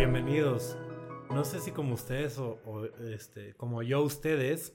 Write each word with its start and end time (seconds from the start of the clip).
bienvenidos. 0.00 0.78
No 1.28 1.44
sé 1.44 1.60
si 1.60 1.72
como 1.72 1.92
ustedes 1.92 2.38
o, 2.38 2.86
este, 3.12 3.52
como 3.52 3.82
yo 3.82 4.00
ustedes, 4.00 4.74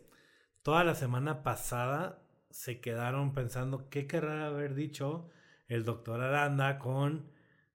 toda 0.61 0.83
la 0.83 0.93
semana 0.93 1.41
pasada 1.41 2.21
se 2.51 2.79
quedaron 2.79 3.33
pensando 3.33 3.89
qué 3.89 4.05
querrá 4.05 4.45
haber 4.45 4.75
dicho 4.75 5.31
el 5.67 5.83
doctor 5.83 6.21
Aranda 6.21 6.77
con 6.77 7.31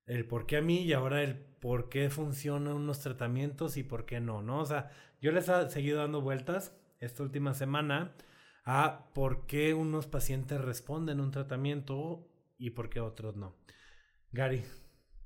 el 0.06 0.28
por 0.28 0.46
qué 0.46 0.58
a 0.58 0.62
mí 0.62 0.82
y 0.82 0.92
ahora 0.92 1.24
el 1.24 1.34
por 1.34 1.88
qué 1.88 2.08
funcionan 2.08 2.74
unos 2.74 3.00
tratamientos 3.00 3.76
y 3.76 3.82
por 3.82 4.06
qué 4.06 4.20
no, 4.20 4.42
¿no? 4.42 4.60
O 4.60 4.64
sea, 4.64 4.92
yo 5.20 5.32
les 5.32 5.48
he 5.48 5.70
seguido 5.70 5.98
dando 5.98 6.20
vueltas 6.20 6.80
esta 7.00 7.24
última 7.24 7.52
semana 7.54 8.14
a 8.64 9.10
por 9.12 9.46
qué 9.46 9.74
unos 9.74 10.06
pacientes 10.06 10.60
responden 10.60 11.18
un 11.18 11.32
tratamiento 11.32 12.28
y 12.58 12.70
por 12.70 12.90
qué 12.90 13.00
otros 13.00 13.34
no. 13.34 13.56
Gary, 14.30 14.62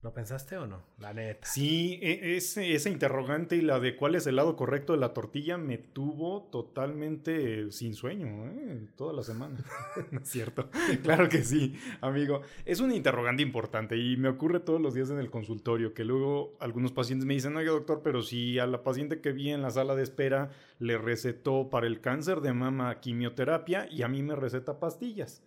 ¿Lo 0.05 0.13
pensaste 0.13 0.59
o 0.59 0.67
no? 0.67 0.83
La 0.99 1.15
neta. 1.15 1.47
Sí, 1.47 1.99
e, 2.03 2.37
ese, 2.37 2.75
esa 2.75 2.91
interrogante 2.91 3.57
y 3.57 3.63
la 3.63 3.81
de 3.81 3.97
cuál 3.97 4.15
es 4.17 4.27
el 4.27 4.37
lado 4.37 4.55
correcto 4.55 4.93
de 4.93 4.99
la 4.99 5.15
tortilla 5.15 5.57
me 5.57 5.79
tuvo 5.79 6.43
totalmente 6.53 7.73
sin 7.73 7.95
sueño, 7.95 8.45
¿eh? 8.51 8.87
Toda 8.97 9.15
la 9.15 9.23
semana. 9.23 9.57
¿No 10.11 10.21
es 10.21 10.29
cierto? 10.29 10.69
claro 11.03 11.31
que 11.31 11.43
sí, 11.43 11.75
amigo. 12.03 12.43
Es 12.67 12.81
una 12.81 12.95
interrogante 12.95 13.43
importante 13.43 13.97
y 13.97 14.19
me 14.19 14.29
ocurre 14.29 14.61
todos 14.61 14.79
los 14.79 14.93
días 14.93 15.09
en 15.09 15.19
el 15.19 15.31
consultorio 15.31 15.95
que 15.95 16.05
luego 16.05 16.55
algunos 16.61 16.93
pacientes 16.93 17.25
me 17.25 17.33
dicen, 17.33 17.57
oye 17.57 17.69
doctor, 17.69 18.03
pero 18.05 18.21
si 18.21 18.59
a 18.59 18.67
la 18.67 18.85
paciente 18.85 19.23
que 19.23 19.33
vi 19.33 19.53
en 19.53 19.63
la 19.63 19.71
sala 19.71 19.95
de 19.95 20.03
espera 20.03 20.51
le 20.81 20.99
recetó 20.99 21.71
para 21.71 21.87
el 21.87 22.03
cáncer 22.03 22.43
de 22.43 22.53
mama 22.53 23.01
quimioterapia 23.01 23.89
y 23.91 24.03
a 24.03 24.09
mí 24.09 24.23
me 24.23 24.37
receta 24.37 24.79
pastillas. 24.79 25.43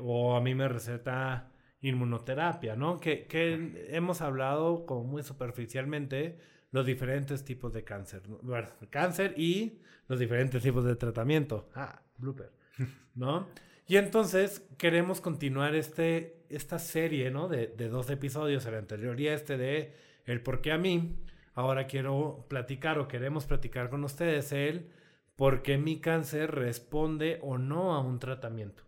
o 0.00 0.36
a 0.36 0.40
mí 0.40 0.56
me 0.56 0.66
receta 0.66 1.52
inmunoterapia, 1.80 2.76
¿no? 2.76 2.98
Que, 2.98 3.26
que 3.26 3.86
hemos 3.90 4.20
hablado 4.20 4.84
como 4.86 5.04
muy 5.04 5.22
superficialmente 5.22 6.38
los 6.70 6.84
diferentes 6.84 7.44
tipos 7.44 7.72
de 7.72 7.84
cáncer. 7.84 8.22
Bueno, 8.42 8.68
cáncer 8.90 9.34
y 9.36 9.80
los 10.08 10.18
diferentes 10.18 10.62
tipos 10.62 10.84
de 10.84 10.96
tratamiento. 10.96 11.68
Ah, 11.74 12.02
blooper. 12.18 12.50
¿No? 13.14 13.48
Y 13.86 13.96
entonces 13.96 14.66
queremos 14.76 15.20
continuar 15.20 15.74
este, 15.74 16.44
esta 16.50 16.78
serie, 16.78 17.30
¿no? 17.30 17.48
De, 17.48 17.68
de 17.68 17.88
dos 17.88 18.10
episodios, 18.10 18.66
el 18.66 18.74
anterior 18.74 19.18
y 19.18 19.28
este 19.28 19.56
de 19.56 19.94
el 20.26 20.42
por 20.42 20.60
qué 20.60 20.72
a 20.72 20.78
mí. 20.78 21.16
Ahora 21.54 21.86
quiero 21.86 22.46
platicar 22.48 22.98
o 22.98 23.08
queremos 23.08 23.46
platicar 23.46 23.88
con 23.90 24.04
ustedes 24.04 24.52
el 24.52 24.90
por 25.36 25.62
qué 25.62 25.78
mi 25.78 26.00
cáncer 26.00 26.54
responde 26.54 27.38
o 27.42 27.58
no 27.58 27.94
a 27.94 28.00
un 28.00 28.18
tratamiento. 28.18 28.87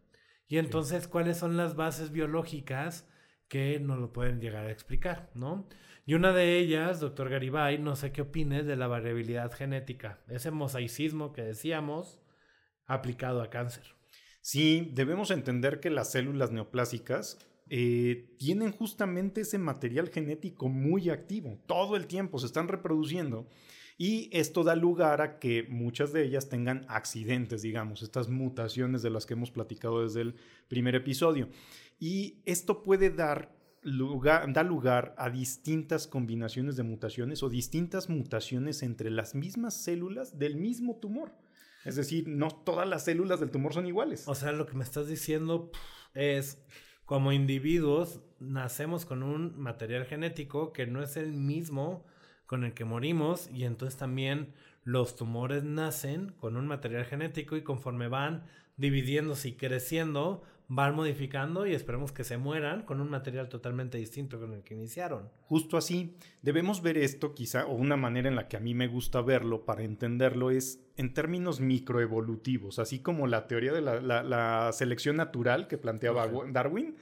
Y 0.51 0.59
entonces, 0.59 1.07
¿cuáles 1.07 1.39
son 1.39 1.57
las 1.57 1.77
bases 1.77 2.11
biológicas 2.11 3.09
que 3.47 3.79
nos 3.79 4.01
lo 4.01 4.13
pueden 4.13 4.41
llegar 4.41 4.67
a 4.67 4.73
explicar, 4.73 5.31
¿no? 5.33 5.69
Y 6.05 6.15
una 6.15 6.33
de 6.33 6.59
ellas, 6.59 6.99
doctor 6.99 7.31
Garibay, 7.31 7.79
no 7.79 7.95
sé 7.95 8.11
qué 8.11 8.23
opines 8.23 8.67
de 8.67 8.75
la 8.75 8.89
variabilidad 8.89 9.53
genética, 9.53 10.19
ese 10.29 10.51
mosaicismo 10.51 11.33
que 11.33 11.43
decíamos 11.43 12.21
aplicado 12.85 13.43
a 13.43 13.51
cáncer. 13.51 13.95
Sí, 14.41 14.91
debemos 14.93 15.31
entender 15.31 15.79
que 15.79 15.89
las 15.89 16.11
células 16.11 16.51
neoplásicas 16.51 17.39
eh, 17.69 18.35
tienen 18.37 18.73
justamente 18.73 19.43
ese 19.43 19.59
material 19.59 20.09
genético 20.09 20.69
muy 20.69 21.11
activo, 21.11 21.63
todo 21.67 21.95
el 21.95 22.09
tiempo 22.09 22.41
se 22.41 22.47
están 22.47 22.67
reproduciendo 22.67 23.49
y 24.03 24.31
esto 24.33 24.65
da 24.65 24.77
lugar 24.77 25.21
a 25.21 25.39
que 25.39 25.65
muchas 25.69 26.11
de 26.15 26.25
ellas 26.25 26.49
tengan 26.49 26.87
accidentes, 26.89 27.61
digamos, 27.61 28.01
estas 28.01 28.31
mutaciones 28.31 29.03
de 29.03 29.11
las 29.11 29.27
que 29.27 29.35
hemos 29.35 29.51
platicado 29.51 30.03
desde 30.03 30.23
el 30.23 30.37
primer 30.69 30.95
episodio. 30.95 31.51
Y 31.99 32.41
esto 32.47 32.83
puede 32.83 33.11
dar 33.11 33.55
lugar, 33.83 34.51
da 34.55 34.63
lugar 34.63 35.15
a 35.19 35.29
distintas 35.29 36.07
combinaciones 36.07 36.77
de 36.77 36.83
mutaciones 36.83 37.43
o 37.43 37.51
distintas 37.51 38.09
mutaciones 38.09 38.83
entre 38.83 39.11
las 39.11 39.35
mismas 39.35 39.75
células 39.75 40.39
del 40.39 40.57
mismo 40.57 40.97
tumor. 40.97 41.35
Es 41.85 41.97
decir, 41.97 42.27
no 42.27 42.49
todas 42.49 42.89
las 42.89 43.05
células 43.05 43.39
del 43.39 43.51
tumor 43.51 43.75
son 43.75 43.87
iguales. 43.87 44.27
O 44.29 44.35
sea, 44.35 44.53
lo 44.53 44.65
que 44.65 44.79
me 44.79 44.85
estás 44.85 45.09
diciendo 45.09 45.71
es, 46.15 46.65
como 47.05 47.33
individuos, 47.33 48.23
nacemos 48.39 49.05
con 49.05 49.23
un 49.23 49.61
material 49.61 50.07
genético 50.07 50.73
que 50.73 50.87
no 50.87 51.03
es 51.03 51.19
el 51.19 51.35
mismo 51.35 52.07
con 52.51 52.65
el 52.65 52.75
que 52.75 52.85
morimos 52.85 53.49
y 53.55 53.63
entonces 53.63 53.97
también 53.97 54.49
los 54.83 55.15
tumores 55.15 55.63
nacen 55.63 56.33
con 56.33 56.57
un 56.57 56.67
material 56.67 57.05
genético 57.05 57.57
y 57.57 57.63
conforme 57.63 58.09
van 58.09 58.43
dividiéndose 58.77 59.51
y 59.51 59.53
creciendo, 59.53 60.43
van 60.67 60.97
modificando 60.97 61.65
y 61.65 61.75
esperemos 61.75 62.11
que 62.11 62.25
se 62.25 62.39
mueran 62.39 62.83
con 62.83 63.01
un 63.01 63.09
material 63.09 63.49
totalmente 63.49 63.99
distinto 63.99 64.41
con 64.41 64.53
el 64.53 64.65
que 64.65 64.75
iniciaron. 64.75 65.29
Justo 65.43 65.77
así, 65.77 66.17
debemos 66.43 66.83
ver 66.83 66.99
esto 66.99 67.37
quizá, 67.37 67.67
o 67.67 67.75
una 67.75 67.97
manera 67.97 68.29
en 68.29 68.35
la 68.35 68.49
que 68.49 68.57
a 68.57 68.61
mí 68.61 68.75
me 68.75 68.89
gusta 68.89 69.21
verlo 69.23 69.65
para 69.65 69.85
entenderlo 69.85 70.51
es 70.51 70.81
en 70.97 71.15
términos 71.15 71.61
microevolutivos, 71.61 72.81
así 72.81 72.99
como 72.99 73.29
la 73.29 73.47
teoría 73.47 73.73
de 73.73 73.81
la, 73.81 74.71
selección 74.73 75.15
natural 75.15 75.69
que 75.69 75.79
planteaba 75.79 76.27
Darwin 76.51 76.97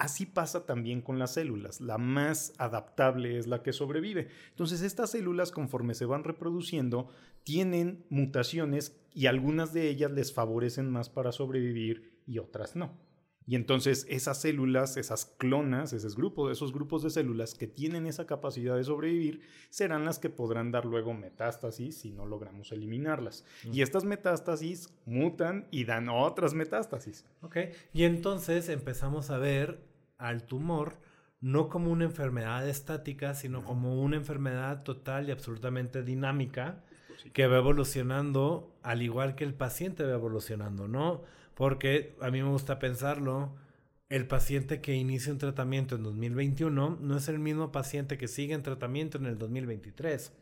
Así 0.00 0.24
pasa 0.24 0.64
también 0.64 1.02
con 1.02 1.18
las 1.18 1.34
células. 1.34 1.82
La 1.82 1.98
más 1.98 2.54
adaptable 2.56 3.36
es 3.36 3.46
la 3.46 3.62
que 3.62 3.74
sobrevive. 3.74 4.28
Entonces 4.48 4.80
estas 4.80 5.10
células 5.10 5.52
conforme 5.52 5.92
se 5.92 6.06
van 6.06 6.24
reproduciendo 6.24 7.10
tienen 7.44 8.06
mutaciones 8.08 8.98
y 9.12 9.26
algunas 9.26 9.74
de 9.74 9.90
ellas 9.90 10.10
les 10.10 10.32
favorecen 10.32 10.90
más 10.90 11.10
para 11.10 11.32
sobrevivir 11.32 12.18
y 12.26 12.38
otras 12.38 12.76
no. 12.76 12.98
Y 13.46 13.56
entonces 13.56 14.06
esas 14.08 14.40
células, 14.40 14.96
esas 14.96 15.26
clonas, 15.26 15.92
esos 15.92 16.16
grupos, 16.16 16.50
esos 16.50 16.72
grupos 16.72 17.02
de 17.02 17.10
células 17.10 17.52
que 17.52 17.66
tienen 17.66 18.06
esa 18.06 18.26
capacidad 18.26 18.76
de 18.76 18.84
sobrevivir, 18.84 19.42
serán 19.68 20.06
las 20.06 20.18
que 20.18 20.30
podrán 20.30 20.70
dar 20.70 20.86
luego 20.86 21.12
metástasis 21.12 21.98
si 21.98 22.10
no 22.10 22.24
logramos 22.24 22.72
eliminarlas. 22.72 23.44
Y 23.70 23.82
estas 23.82 24.04
metástasis 24.04 24.94
mutan 25.04 25.66
y 25.70 25.84
dan 25.84 26.08
otras 26.08 26.54
metástasis. 26.54 27.26
Ok, 27.42 27.56
y 27.92 28.04
entonces 28.04 28.70
empezamos 28.70 29.28
a 29.28 29.36
ver 29.36 29.89
al 30.20 30.44
tumor 30.44 30.98
no 31.40 31.68
como 31.68 31.90
una 31.90 32.04
enfermedad 32.04 32.68
estática, 32.68 33.34
sino 33.34 33.64
como 33.64 34.00
una 34.02 34.16
enfermedad 34.16 34.82
total 34.82 35.28
y 35.28 35.32
absolutamente 35.32 36.02
dinámica 36.02 36.84
que 37.32 37.46
va 37.46 37.58
evolucionando 37.58 38.78
al 38.82 39.02
igual 39.02 39.34
que 39.34 39.44
el 39.44 39.54
paciente 39.54 40.04
va 40.04 40.12
evolucionando, 40.12 40.86
¿no? 40.86 41.22
Porque 41.54 42.16
a 42.20 42.30
mí 42.30 42.42
me 42.42 42.48
gusta 42.48 42.78
pensarlo, 42.78 43.54
el 44.08 44.26
paciente 44.26 44.80
que 44.80 44.94
inicia 44.94 45.32
un 45.32 45.38
tratamiento 45.38 45.96
en 45.96 46.02
2021 46.02 46.98
no 47.00 47.16
es 47.16 47.28
el 47.28 47.38
mismo 47.38 47.72
paciente 47.72 48.18
que 48.18 48.28
sigue 48.28 48.54
en 48.54 48.62
tratamiento 48.62 49.18
en 49.18 49.26
el 49.26 49.38
2023, 49.38 50.32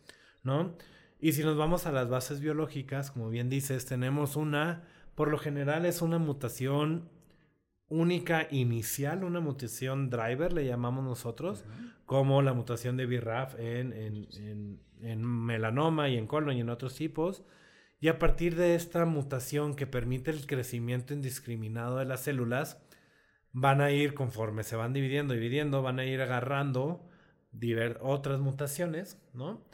¿no? 0.42 0.74
Y 1.20 1.32
si 1.32 1.42
nos 1.42 1.56
vamos 1.56 1.86
a 1.86 1.92
las 1.92 2.08
bases 2.08 2.40
biológicas, 2.40 3.10
como 3.10 3.28
bien 3.28 3.50
dices, 3.50 3.86
tenemos 3.86 4.36
una, 4.36 4.84
por 5.14 5.28
lo 5.28 5.38
general 5.38 5.84
es 5.84 6.00
una 6.00 6.18
mutación 6.18 7.08
única 7.88 8.48
inicial, 8.50 9.24
una 9.24 9.40
mutación 9.40 10.10
driver, 10.10 10.52
le 10.52 10.66
llamamos 10.66 11.04
nosotros, 11.04 11.64
como 12.06 12.42
la 12.42 12.52
mutación 12.52 12.96
de 12.96 13.06
BRAF 13.06 13.58
en, 13.58 13.92
en, 13.92 14.80
en, 15.00 15.24
melanoma 15.24 16.08
y 16.08 16.16
en 16.16 16.26
colon 16.26 16.56
y 16.56 16.60
en 16.60 16.70
otros 16.70 16.94
tipos. 16.94 17.44
Y 18.00 18.08
a 18.08 18.18
partir 18.18 18.56
de 18.56 18.74
esta 18.74 19.04
mutación 19.06 19.74
que 19.74 19.86
permite 19.86 20.30
el 20.30 20.46
crecimiento 20.46 21.14
indiscriminado 21.14 21.98
de 21.98 22.04
las 22.04 22.20
células, 22.20 22.80
van 23.52 23.80
a 23.80 23.90
ir, 23.90 24.14
conforme 24.14 24.62
se 24.62 24.76
van 24.76 24.92
dividiendo, 24.92 25.34
dividiendo, 25.34 25.82
van 25.82 25.98
a 25.98 26.04
ir 26.04 26.20
agarrando 26.20 27.08
otras 28.00 28.38
mutaciones, 28.38 29.20
¿no? 29.32 29.66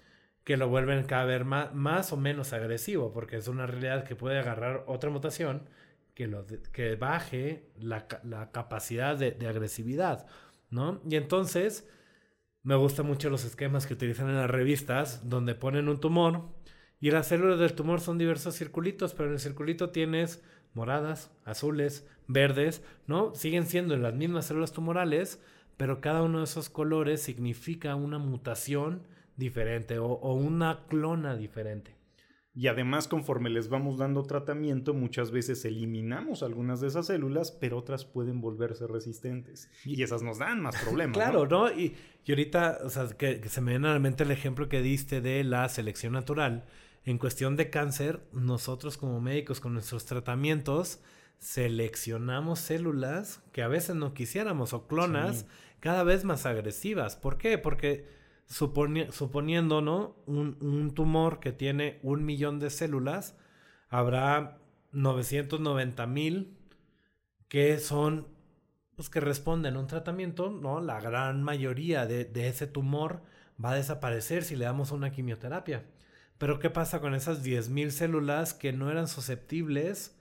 Que 0.45 0.57
lo 0.57 0.69
vuelven 0.69 1.05
cada 1.05 1.25
vez 1.25 1.45
más, 1.45 1.75
más 1.75 2.13
o 2.13 2.17
menos 2.17 2.53
agresivo, 2.53 3.13
porque 3.13 3.37
es 3.37 3.49
una 3.49 3.67
realidad 3.67 4.05
que 4.05 4.17
puede 4.17 4.39
agarrar 4.39 4.85
otra 4.87 5.11
mutación 5.11 5.69
que, 6.15 6.27
lo 6.27 6.47
que 6.73 6.97
baje 6.97 7.71
la, 7.77 8.07
la 8.23 8.51
capacidad 8.51 9.17
de, 9.17 9.33
de, 9.33 9.49
agresividad, 9.49 10.27
¿no? 10.71 11.01
Y 11.09 11.17
entonces 11.17 11.89
me 12.63 12.77
gustan 12.77 13.07
mucho 13.07 13.31
los 13.31 13.45
esquemas 13.45 13.87
que 13.87 13.95
utilizan 13.95 14.29
en 14.29 14.37
las 14.37 14.51
revistas 14.51 15.29
donde 15.29 15.55
ponen 15.55 15.89
un 15.89 16.01
tumor 16.01 16.49
y 17.01 17.11
las 17.11 17.29
células 17.29 17.59
del 17.59 17.75
tumor 17.75 18.01
son 18.01 18.17
diversos 18.17 18.57
circulitos, 18.57 19.13
pero 19.13 19.29
en 19.29 19.35
el 19.35 19.41
circulito 19.41 19.91
tienes 19.91 20.43
moradas, 20.73 21.31
azules, 21.45 22.09
verdes, 22.29 22.83
¿no? 23.07 23.35
Siguen 23.35 23.67
siendo 23.67 23.97
las 23.97 24.15
mismas 24.15 24.47
células 24.47 24.73
tumorales, 24.73 25.43
pero 25.77 26.01
cada 26.01 26.23
uno 26.23 26.39
de 26.39 26.45
esos 26.45 26.71
colores 26.71 27.21
significa 27.21 27.95
una 27.95 28.19
mutación 28.19 29.03
diferente 29.37 29.99
o, 29.99 30.07
o 30.07 30.35
una 30.35 30.87
clona 30.89 31.37
diferente. 31.37 31.95
Y 32.57 32.69
además, 32.69 33.09
conforme 33.09 33.51
les 33.51 33.69
vamos 33.69 33.99
dando 33.99 34.23
tratamiento, 34.23 34.95
muchas 34.95 35.33
veces 35.33 35.65
eliminamos 35.65 36.45
algunas 36.45 36.81
de 36.81 36.87
esas 36.87 37.07
células, 37.07 37.51
pero 37.51 37.79
otras 37.79 38.05
pueden 38.05 38.41
volverse 38.41 38.87
resistentes. 38.87 39.69
Y 39.85 40.01
esas 40.05 40.23
nos 40.23 40.39
dan 40.39 40.63
más 40.63 40.77
problemas. 40.81 41.15
claro, 41.19 41.47
¿no? 41.47 41.73
Y, 41.73 41.97
y, 42.25 42.31
ahorita, 42.31 42.79
o 42.85 42.91
sea, 42.91 43.09
que, 43.09 43.41
que, 43.41 43.49
se 43.49 43.61
me 43.61 43.73
viene 43.73 43.89
a 43.89 43.95
la 43.95 43.99
mente 43.99 44.23
el 44.23 44.31
ejemplo 44.31 44.69
que 44.69 44.83
diste 44.83 45.21
de 45.21 45.43
la 45.43 45.69
selección 45.69 46.13
natural. 46.13 46.65
En 47.05 47.19
cuestión 47.19 47.57
de 47.57 47.71
cáncer, 47.71 48.21
nosotros 48.33 48.97
como 48.97 49.21
médicos 49.21 49.61
con 49.61 49.75
nuestros 49.75 50.05
tratamientos 50.05 51.01
seleccionamos 51.41 52.61
células 52.61 53.43
que 53.53 53.63
a 53.63 53.69
veces 53.69 53.97
no 53.97 54.15
quisiéramos 54.15 54.73
o 54.73 54.87
clonas 54.87 55.41
sí. 55.41 55.47
cada 55.81 56.05
vez 56.05 56.25
más 56.25 56.47
agresivas. 56.47 57.17
¿Por 57.17 57.37
qué? 57.37 57.59
Porque 57.59 58.07
suponiendo, 58.47 59.81
¿no? 59.81 60.17
Un, 60.27 60.93
tumor 60.95 61.41
que 61.41 61.53
tiene 61.53 61.99
un 62.03 62.25
millón 62.25 62.61
de 62.61 62.71
células, 62.71 63.37
habrá 63.89 64.59
990 64.93 66.07
mil 66.07 66.57
que 67.49 67.79
son, 67.79 68.29
pues 68.97 69.11
que 69.11 69.21
responden 69.21 69.77
a 69.77 69.81
un 69.81 69.87
tratamiento, 69.87 70.51
¿no? 70.51 70.81
La 70.81 71.01
gran 71.01 71.43
mayoría 71.43 72.07
de, 72.07 72.25
de 72.25 72.49
ese 72.49 72.67
tumor 72.67 73.23
va 73.63 73.73
a 73.73 73.77
desaparecer 73.77 74.45
si 74.45 74.57
le 74.57 74.65
damos 74.65 74.93
una 74.93 75.11
quimioterapia. 75.11 75.85
Pero 76.39 76.59
¿qué 76.59 76.71
pasa 76.71 77.01
con 77.01 77.15
esas 77.15 77.45
10.000 77.45 77.91
células 77.91 78.55
que 78.55 78.73
no 78.73 78.91
eran 78.91 79.09
susceptibles 79.09 80.14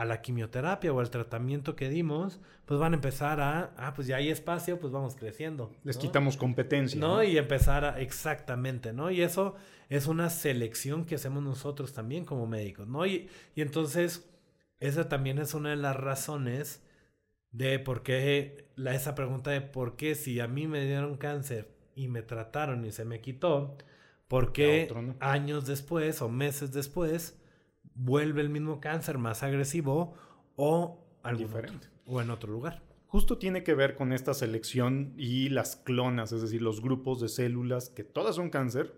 a 0.00 0.06
la 0.06 0.22
quimioterapia 0.22 0.94
o 0.94 1.00
al 1.00 1.10
tratamiento 1.10 1.76
que 1.76 1.90
dimos? 1.90 2.40
Pues 2.64 2.80
van 2.80 2.94
a 2.94 2.96
empezar 2.96 3.38
a, 3.38 3.74
ah, 3.76 3.92
pues 3.92 4.06
ya 4.06 4.16
hay 4.16 4.30
espacio, 4.30 4.80
pues 4.80 4.90
vamos 4.94 5.14
creciendo. 5.14 5.70
Les 5.84 5.98
quitamos 5.98 6.38
competencia. 6.38 6.98
¿no? 6.98 7.22
Y 7.22 7.36
empezar 7.36 7.84
a, 7.84 8.00
exactamente, 8.00 8.94
¿no? 8.94 9.10
Y 9.10 9.20
eso 9.20 9.56
es 9.90 10.06
una 10.06 10.30
selección 10.30 11.04
que 11.04 11.16
hacemos 11.16 11.42
nosotros 11.42 11.92
también 11.92 12.24
como 12.24 12.46
médicos, 12.46 12.88
¿no? 12.88 13.04
Y, 13.04 13.28
y 13.54 13.60
entonces, 13.60 14.26
esa 14.78 15.10
también 15.10 15.38
es 15.38 15.52
una 15.52 15.68
de 15.68 15.76
las 15.76 15.96
razones 15.96 16.82
de 17.52 17.78
por 17.78 18.02
qué, 18.02 18.70
la, 18.76 18.94
esa 18.94 19.14
pregunta 19.14 19.50
de 19.50 19.60
por 19.60 19.96
qué 19.96 20.14
si 20.14 20.40
a 20.40 20.48
mí 20.48 20.66
me 20.66 20.82
dieron 20.82 21.18
cáncer 21.18 21.68
y 21.94 22.08
me 22.08 22.22
trataron 22.22 22.86
y 22.86 22.92
se 22.92 23.04
me 23.04 23.20
quitó, 23.20 23.76
porque 24.28 24.90
años 25.20 25.66
después 25.66 26.22
o 26.22 26.30
meses 26.30 26.72
después 26.72 27.38
vuelve 28.00 28.40
el 28.40 28.50
mismo 28.50 28.80
cáncer 28.80 29.18
más 29.18 29.42
agresivo 29.42 30.14
o 30.56 31.04
algo 31.22 31.40
diferente 31.40 31.88
o 32.06 32.20
en 32.20 32.30
otro 32.30 32.50
lugar. 32.52 32.82
Justo 33.06 33.38
tiene 33.38 33.64
que 33.64 33.74
ver 33.74 33.96
con 33.96 34.12
esta 34.12 34.34
selección 34.34 35.14
y 35.16 35.48
las 35.48 35.74
clonas, 35.74 36.30
es 36.30 36.42
decir, 36.42 36.62
los 36.62 36.80
grupos 36.80 37.20
de 37.20 37.28
células 37.28 37.90
que 37.90 38.04
todas 38.04 38.36
son 38.36 38.50
cáncer, 38.50 38.94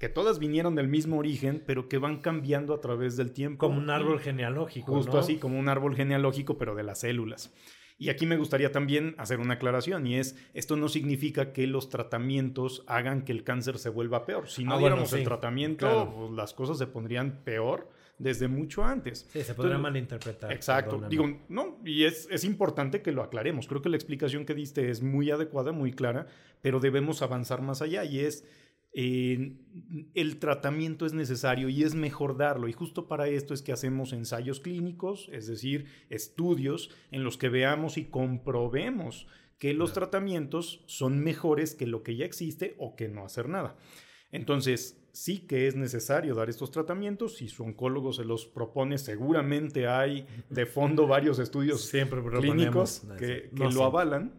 que 0.00 0.08
todas 0.08 0.40
vinieron 0.40 0.74
del 0.74 0.88
mismo 0.88 1.18
origen, 1.18 1.62
pero 1.64 1.88
que 1.88 1.98
van 1.98 2.22
cambiando 2.22 2.74
a 2.74 2.80
través 2.80 3.16
del 3.16 3.30
tiempo. 3.30 3.68
Como 3.68 3.78
un 3.78 3.88
árbol 3.88 4.18
genealógico. 4.18 4.92
Justo 4.92 5.16
así, 5.16 5.36
como 5.36 5.60
un 5.60 5.68
árbol 5.68 5.94
genealógico, 5.94 6.58
pero 6.58 6.74
de 6.74 6.82
las 6.82 7.00
células. 7.00 7.54
Y 7.98 8.08
aquí 8.08 8.26
me 8.26 8.36
gustaría 8.36 8.72
también 8.72 9.14
hacer 9.16 9.38
una 9.38 9.54
aclaración 9.54 10.08
y 10.08 10.16
es, 10.16 10.36
esto 10.54 10.74
no 10.74 10.88
significa 10.88 11.52
que 11.52 11.68
los 11.68 11.88
tratamientos 11.88 12.82
hagan 12.88 13.22
que 13.22 13.30
el 13.30 13.44
cáncer 13.44 13.78
se 13.78 13.90
vuelva 13.90 14.26
peor. 14.26 14.48
Si 14.48 14.64
no 14.64 14.74
ah, 14.74 14.78
diéramos 14.78 15.12
el 15.12 15.22
tratamiento, 15.22 16.12
pues, 16.16 16.32
las 16.32 16.52
cosas 16.52 16.78
se 16.78 16.88
pondrían 16.88 17.44
peor 17.44 17.88
desde 18.22 18.48
mucho 18.48 18.84
antes. 18.84 19.26
Sí, 19.30 19.42
se 19.42 19.54
podría 19.54 19.78
malinterpretar. 19.78 20.52
Exacto. 20.52 21.02
Digo, 21.08 21.40
no, 21.48 21.78
y 21.84 22.04
es, 22.04 22.28
es 22.30 22.44
importante 22.44 23.02
que 23.02 23.12
lo 23.12 23.22
aclaremos. 23.22 23.66
Creo 23.66 23.82
que 23.82 23.88
la 23.88 23.96
explicación 23.96 24.44
que 24.44 24.54
diste 24.54 24.90
es 24.90 25.02
muy 25.02 25.30
adecuada, 25.30 25.72
muy 25.72 25.92
clara, 25.92 26.26
pero 26.60 26.80
debemos 26.80 27.22
avanzar 27.22 27.62
más 27.62 27.82
allá 27.82 28.04
y 28.04 28.20
es 28.20 28.44
el 28.94 30.38
tratamiento 30.38 31.06
es 31.06 31.14
necesario 31.14 31.68
y 31.70 31.82
es 31.82 31.94
mejor 31.94 32.36
darlo. 32.36 32.68
Y 32.68 32.72
justo 32.72 33.08
para 33.08 33.26
esto 33.28 33.54
es 33.54 33.62
que 33.62 33.72
hacemos 33.72 34.12
ensayos 34.12 34.60
clínicos, 34.60 35.28
es 35.32 35.46
decir, 35.46 35.86
estudios 36.10 36.90
en 37.10 37.24
los 37.24 37.38
que 37.38 37.48
veamos 37.48 37.96
y 37.96 38.04
comprobemos 38.04 39.26
que 39.58 39.72
los 39.72 39.92
tratamientos 39.92 40.82
son 40.86 41.20
mejores 41.20 41.74
que 41.74 41.86
lo 41.86 42.02
que 42.02 42.16
ya 42.16 42.26
existe 42.26 42.74
o 42.78 42.94
que 42.94 43.08
no 43.08 43.24
hacer 43.24 43.48
nada. 43.48 43.76
Entonces, 44.30 45.01
sí 45.12 45.40
que 45.40 45.66
es 45.68 45.76
necesario 45.76 46.34
dar 46.34 46.48
estos 46.48 46.70
tratamientos. 46.70 47.36
Si 47.36 47.48
su 47.48 47.62
oncólogo 47.62 48.12
se 48.12 48.24
los 48.24 48.46
propone, 48.46 48.98
seguramente 48.98 49.86
hay 49.86 50.26
de 50.50 50.66
fondo 50.66 51.06
varios 51.06 51.38
estudios 51.38 51.90
clínicos 52.40 53.02
que, 53.18 53.50
lo 53.52 53.84
avalan. 53.84 54.32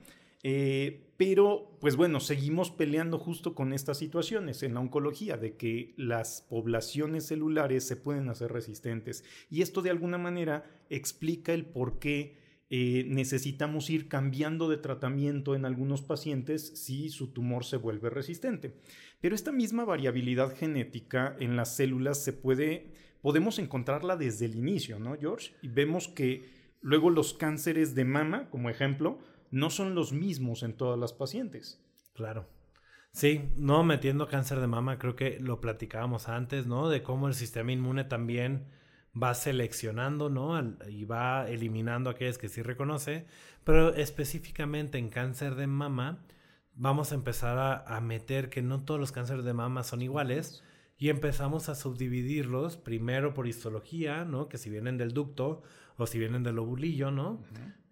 Eh, 0.45 1.03
pero, 1.15 1.71
pues 1.79 1.95
bueno, 1.95 2.19
seguimos 2.19 2.69
peleando 2.69 3.17
justo 3.17 3.55
con 3.55 3.71
estas 3.71 3.97
situaciones 3.97 4.61
en 4.63 4.73
la 4.73 4.81
oncología, 4.81 5.37
de 5.37 5.55
que 5.55 5.93
las 5.95 6.41
poblaciones 6.49 7.27
celulares 7.27 7.87
se 7.87 7.95
pueden 7.95 8.27
hacer 8.29 8.51
resistentes. 8.51 9.23
Y 9.49 9.61
esto 9.61 9.81
de 9.81 9.91
alguna 9.91 10.17
manera 10.17 10.65
explica 10.89 11.53
el 11.53 11.65
por 11.65 11.99
qué 11.99 12.42
eh, 12.69 13.05
necesitamos 13.07 13.89
ir 13.89 14.07
cambiando 14.07 14.69
de 14.69 14.77
tratamiento 14.77 15.55
en 15.55 15.65
algunos 15.65 16.01
pacientes 16.01 16.83
si 16.83 17.09
su 17.09 17.31
tumor 17.33 17.65
se 17.65 17.77
vuelve 17.77 18.09
resistente. 18.09 18.75
Pero 19.21 19.35
esta 19.35 19.51
misma 19.51 19.85
variabilidad 19.85 20.55
genética 20.55 21.35
en 21.39 21.55
las 21.55 21.75
células 21.75 22.23
se 22.23 22.33
puede, 22.33 22.91
podemos 23.21 23.59
encontrarla 23.59 24.17
desde 24.17 24.45
el 24.45 24.55
inicio, 24.55 24.99
¿no, 24.99 25.15
George? 25.17 25.53
Y 25.61 25.67
vemos 25.67 26.07
que 26.07 26.49
luego 26.81 27.09
los 27.09 27.33
cánceres 27.33 27.95
de 27.95 28.05
mama, 28.05 28.49
como 28.49 28.69
ejemplo, 28.69 29.19
no 29.51 29.69
son 29.69 29.93
los 29.93 30.13
mismos 30.13 30.63
en 30.63 30.73
todas 30.73 30.99
las 30.99 31.13
pacientes. 31.13 31.79
Claro. 32.13 32.49
Sí, 33.11 33.51
no 33.55 33.83
metiendo 33.83 34.27
cáncer 34.27 34.59
de 34.59 34.65
mama, 34.65 34.97
creo 34.97 35.15
que 35.15 35.39
lo 35.39 35.61
platicábamos 35.61 36.27
antes, 36.27 36.65
¿no? 36.65 36.89
De 36.89 37.03
cómo 37.03 37.27
el 37.27 37.35
sistema 37.35 37.71
inmune 37.71 38.05
también 38.05 38.65
va 39.21 39.33
seleccionando, 39.33 40.29
¿no? 40.29 40.59
Y 40.89 41.05
va 41.05 41.47
eliminando 41.49 42.09
aquellas 42.09 42.37
que 42.37 42.49
sí 42.49 42.61
reconoce, 42.61 43.25
pero 43.63 43.93
específicamente 43.93 44.97
en 44.97 45.09
cáncer 45.09 45.55
de 45.55 45.67
mama 45.67 46.25
vamos 46.75 47.11
a 47.11 47.15
empezar 47.15 47.57
a, 47.59 47.95
a 47.95 48.01
meter 48.01 48.49
que 48.49 48.61
no 48.61 48.83
todos 48.83 48.99
los 48.99 49.11
cánceres 49.11 49.45
de 49.45 49.53
mama 49.53 49.83
son 49.83 50.01
iguales 50.01 50.63
y 50.97 51.09
empezamos 51.09 51.69
a 51.69 51.75
subdividirlos 51.75 52.77
primero 52.77 53.33
por 53.33 53.47
histología, 53.47 54.25
¿no? 54.25 54.47
Que 54.47 54.57
si 54.57 54.69
vienen 54.69 54.97
del 54.97 55.13
ducto 55.13 55.61
o 55.97 56.07
si 56.07 56.19
vienen 56.19 56.43
del 56.43 56.59
ovulillo, 56.59 57.11
¿no? 57.11 57.43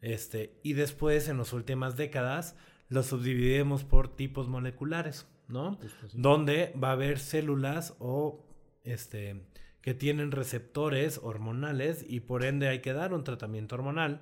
Este, 0.02 0.60
y 0.64 0.74
después, 0.74 1.28
en 1.28 1.38
las 1.38 1.54
últimas 1.54 1.96
décadas, 1.96 2.56
los 2.90 3.08
subdividimos 3.08 3.84
por 3.84 4.16
tipos 4.16 4.48
moleculares, 4.48 5.28
¿no? 5.48 5.80
Donde 6.14 6.74
va 6.82 6.90
a 6.90 6.94
haber 6.94 7.20
células 7.20 7.96
o 8.00 8.46
este, 8.84 9.46
que 9.82 9.94
tienen 9.94 10.32
receptores 10.32 11.20
hormonales 11.24 12.06
y 12.08 12.22
por 12.22 12.44
ende 12.46 12.68
hay 12.68 12.80
que 12.80 12.94
dar 12.94 13.14
un 13.14 13.24
tratamiento 13.24 13.76
hormonal. 13.76 14.22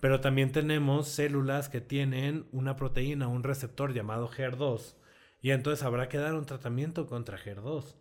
Pero 0.00 0.20
también 0.20 0.52
tenemos 0.52 1.08
células 1.08 1.68
que 1.68 1.80
tienen 1.80 2.46
una 2.52 2.76
proteína, 2.76 3.28
un 3.28 3.42
receptor 3.42 3.92
llamado 3.94 4.28
HER2. 4.28 4.96
Y 5.40 5.50
entonces 5.50 5.84
habrá 5.84 6.08
que 6.08 6.18
dar 6.18 6.34
un 6.34 6.46
tratamiento 6.46 7.06
contra 7.06 7.38
HER2. 7.38 7.94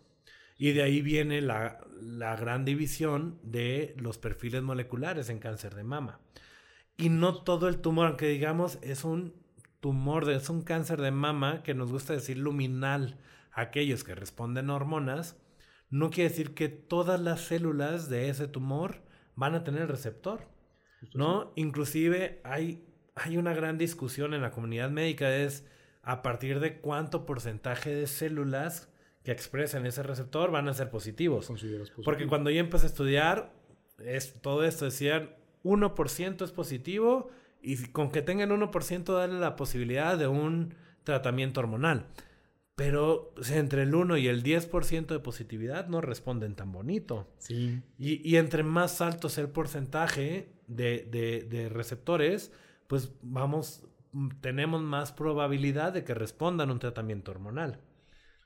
Y 0.57 0.71
de 0.71 0.83
ahí 0.83 1.01
viene 1.01 1.41
la, 1.41 1.79
la 2.01 2.35
gran 2.35 2.63
división 2.65 3.39
de 3.44 3.95
los 3.97 4.17
perfiles 4.17 4.63
moleculares 4.63 5.29
en 5.29 5.39
cáncer 5.39 5.75
de 5.75 5.83
mama. 5.83 6.19
Y 6.97 7.09
no 7.09 7.44
todo 7.44 7.67
el 7.67 7.79
tumor, 7.79 8.07
aunque 8.07 8.27
digamos 8.27 8.79
es 8.81 9.03
un 9.03 9.33
tumor, 9.79 10.29
es 10.29 10.50
un 10.50 10.62
cáncer 10.62 11.01
de 11.01 11.12
mama, 11.12 11.63
que 11.63 11.74
nos 11.74 11.91
gusta 11.91 12.13
decir 12.13 12.38
luminal, 12.38 13.17
aquellos 13.51 14.03
que 14.03 14.15
responden 14.15 14.69
a 14.69 14.75
hormonas, 14.75 15.36
no 15.93 16.09
quiere 16.09 16.31
decir 16.31 16.55
que 16.55 16.69
todas 16.69 17.21
las 17.21 17.41
células 17.41 18.09
de 18.09 18.27
ese 18.29 18.47
tumor 18.47 19.03
van 19.35 19.53
a 19.53 19.63
tener 19.63 19.88
receptor, 19.89 20.47
¿no? 21.13 21.53
Inclusive 21.55 22.41
hay, 22.43 22.83
hay 23.13 23.38
una 23.38 23.53
gran 23.53 23.77
discusión 23.77 24.33
en 24.33 24.41
la 24.41 24.50
comunidad 24.50 24.89
médica, 24.89 25.35
es 25.35 25.67
a 26.01 26.23
partir 26.23 26.59
de 26.59 26.79
cuánto 26.79 27.27
porcentaje 27.27 27.93
de 27.93 28.07
células 28.07 28.89
que 29.23 29.31
expresan 29.31 29.85
ese 29.85 30.01
receptor 30.01 30.50
van 30.50 30.67
a 30.67 30.73
ser 30.73 30.89
positivos. 30.89 31.51
Porque 32.03 32.25
cuando 32.25 32.50
yo 32.50 32.59
empecé 32.59 32.88
a 32.88 32.89
estudiar, 32.89 33.53
es, 34.00 34.41
todo 34.41 34.63
esto 34.63 34.85
decían 34.85 35.29
1% 35.63 36.43
es 36.43 36.51
positivo 36.51 37.29
y 37.62 37.77
con 37.89 38.12
que 38.12 38.23
tengan 38.23 38.50
1% 38.50 39.15
darle 39.15 39.39
la 39.39 39.55
posibilidad 39.55 40.17
de 40.17 40.25
un 40.25 40.73
tratamiento 41.03 41.59
hormonal. 41.59 42.07
Pero 42.75 43.34
entre 43.51 43.84
el 43.84 43.94
1 43.94 44.18
y 44.18 44.27
el 44.27 44.44
10% 44.44 45.08
de 45.08 45.20
positividad 45.20 45.88
no 45.88 46.01
responden 46.01 46.56
tan 46.56 46.72
bonito. 46.72 47.27
Sí. 47.38 47.82
Y, 48.00 48.27
y 48.27 48.38
entre 48.38 48.63
más 48.63 49.00
alto 49.01 49.30
sea 49.30 49.44
el 49.44 49.51
porcentaje 49.51 50.53
de, 50.68 51.08
de, 51.12 51.48
de, 51.50 51.70
receptores, 51.70 52.51
pues 52.88 53.13
vamos, 53.22 53.86
tenemos 54.42 54.82
más 54.82 55.12
probabilidad 55.12 55.94
de 55.94 56.03
que 56.03 56.15
respondan 56.15 56.70
a 56.70 56.74
un 56.74 56.80
tratamiento 56.80 57.32
hormonal. 57.32 57.80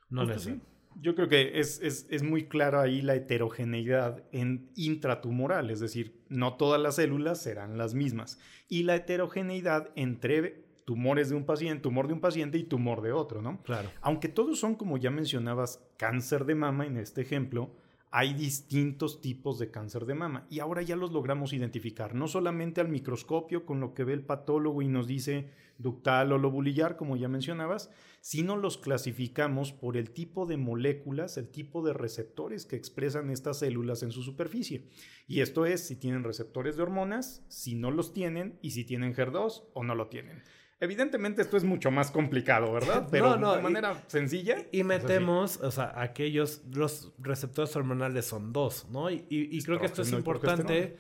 No 0.10 0.26
necesariamente 0.26 0.78
yo 1.02 1.16
creo 1.16 1.28
que 1.28 1.60
es, 1.60 1.80
es, 1.82 2.08
es, 2.10 2.24
muy 2.24 2.48
clara 2.48 2.82
ahí 2.82 3.02
la 3.02 3.16
heterogeneidad 3.16 4.24
en 4.32 4.70
intratumoral, 4.76 5.70
es 5.70 5.80
decir, 5.80 6.20
no 6.30 6.56
todas 6.56 6.82
las 6.82 6.96
células 6.96 7.42
serán 7.42 7.78
las 7.78 7.94
mismas. 7.94 8.40
Y 8.68 8.84
la 8.84 8.96
heterogeneidad 8.96 9.92
entre 9.96 10.67
tumores 10.88 11.28
de 11.28 11.36
un 11.36 11.44
paciente, 11.44 11.82
tumor 11.82 12.08
de 12.08 12.14
un 12.14 12.22
paciente 12.22 12.58
y 12.58 12.64
tumor 12.64 13.02
de 13.02 13.12
otro, 13.12 13.42
¿no? 13.42 13.62
Claro. 13.64 13.92
Aunque 14.00 14.30
todos 14.30 14.58
son, 14.58 14.76
como 14.76 14.98
ya 14.98 15.12
mencionabas, 15.12 15.86
cáncer 15.98 16.46
de 16.46 16.56
mama 16.56 16.86
en 16.86 16.96
este 16.96 17.20
ejemplo, 17.20 17.76
hay 18.10 18.34
distintos 18.34 19.20
tipos 19.20 19.60
de 19.60 19.70
cáncer 19.70 20.06
de 20.06 20.16
mama 20.16 20.48
y 20.50 20.60
ahora 20.60 20.82
ya 20.84 20.96
los 20.96 21.12
logramos 21.12 21.52
identificar, 21.52 22.16
no 22.16 22.30
solamente 22.30 22.80
al 22.80 22.88
microscopio 22.88 23.66
con 23.66 23.82
lo 23.82 23.94
que 23.94 24.06
ve 24.06 24.14
el 24.14 24.24
patólogo 24.24 24.82
y 24.82 24.88
nos 24.88 25.08
dice 25.08 25.50
ductal 25.78 26.32
o 26.32 26.38
lobulillar, 26.38 26.96
como 26.96 27.18
ya 27.18 27.28
mencionabas, 27.28 27.92
sino 28.22 28.56
los 28.56 28.78
clasificamos 28.78 29.74
por 29.74 29.98
el 29.98 30.12
tipo 30.12 30.46
de 30.46 30.56
moléculas, 30.56 31.38
el 31.38 31.50
tipo 31.50 31.86
de 31.86 31.92
receptores 31.92 32.66
que 32.66 32.78
expresan 32.78 33.30
estas 33.30 33.60
células 33.60 34.04
en 34.04 34.12
su 34.12 34.24
superficie. 34.24 34.88
Y 35.28 35.42
esto 35.42 35.66
es 35.66 35.86
si 35.86 35.98
tienen 35.98 36.24
receptores 36.24 36.78
de 36.78 36.84
hormonas, 36.84 37.44
si 37.50 37.76
no 37.76 37.92
los 37.92 38.14
tienen 38.14 38.58
y 38.62 38.72
si 38.72 38.86
tienen 38.86 39.14
HER2 39.14 39.66
o 39.74 39.84
no 39.84 39.96
lo 39.96 40.08
tienen. 40.08 40.44
Evidentemente 40.80 41.42
esto 41.42 41.58
es 41.58 41.64
mucho 41.64 41.90
más 41.92 42.12
complicado, 42.12 42.72
¿verdad? 42.72 43.08
Pero 43.12 43.32
No, 43.32 43.38
no, 43.38 43.54
de 43.54 43.60
y- 43.60 43.64
manera 43.64 44.04
sencilla. 44.08 44.58
Y 44.58 44.60
es 44.60 44.66
así. 44.72 44.84
metemos, 44.84 45.58
o 45.62 45.72
sea, 45.72 45.94
aquellos, 46.00 46.62
los 46.72 47.12
receptores 47.18 47.76
hormonales 47.76 48.26
son 48.26 48.54
dos, 48.54 48.88
¿no? 48.92 49.10
Y, 49.10 49.26
y- 49.30 49.58
y 49.58 49.62
creo 49.64 49.80
que 49.80 49.88
esto 49.88 50.02
es 50.04 50.12
importante 50.12 50.96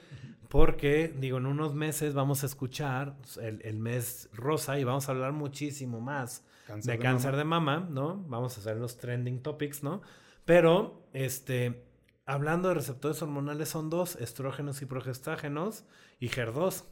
porque, 0.50 1.14
digo, 1.20 1.38
en 1.40 1.46
unos 1.46 1.76
meses 1.76 2.14
vamos 2.14 2.44
a 2.44 2.46
escuchar 2.46 3.16
el, 3.42 3.62
el 3.64 3.78
mes 3.80 4.30
rosa 4.34 4.80
y 4.80 4.84
vamos 4.84 5.10
a 5.10 5.12
hablar 5.12 5.34
muchísimo 5.34 6.00
más 6.00 6.46
Cáncer 6.66 6.94
de 6.94 6.98
de 6.98 7.04
cáncer 7.04 7.32
mama. 7.34 7.38
de 7.38 7.44
mama, 7.44 7.88
¿no? 7.92 8.24
Vamos 8.28 8.58
a 8.58 8.62
hacer 8.62 8.78
los 8.78 8.98
trending 8.98 9.42
topics, 9.44 9.84
¿no? 9.84 10.02
Pero, 10.46 11.06
este, 11.14 11.84
hablando 12.26 12.70
de 12.70 12.76
receptores 12.76 13.22
hormonales 13.22 13.70
son 13.70 13.90
dos, 13.90 14.16
estrógenos 14.16 14.82
y 14.82 14.86
progestágenos 14.86 15.84
y 16.20 16.30
HER2. 16.30 16.84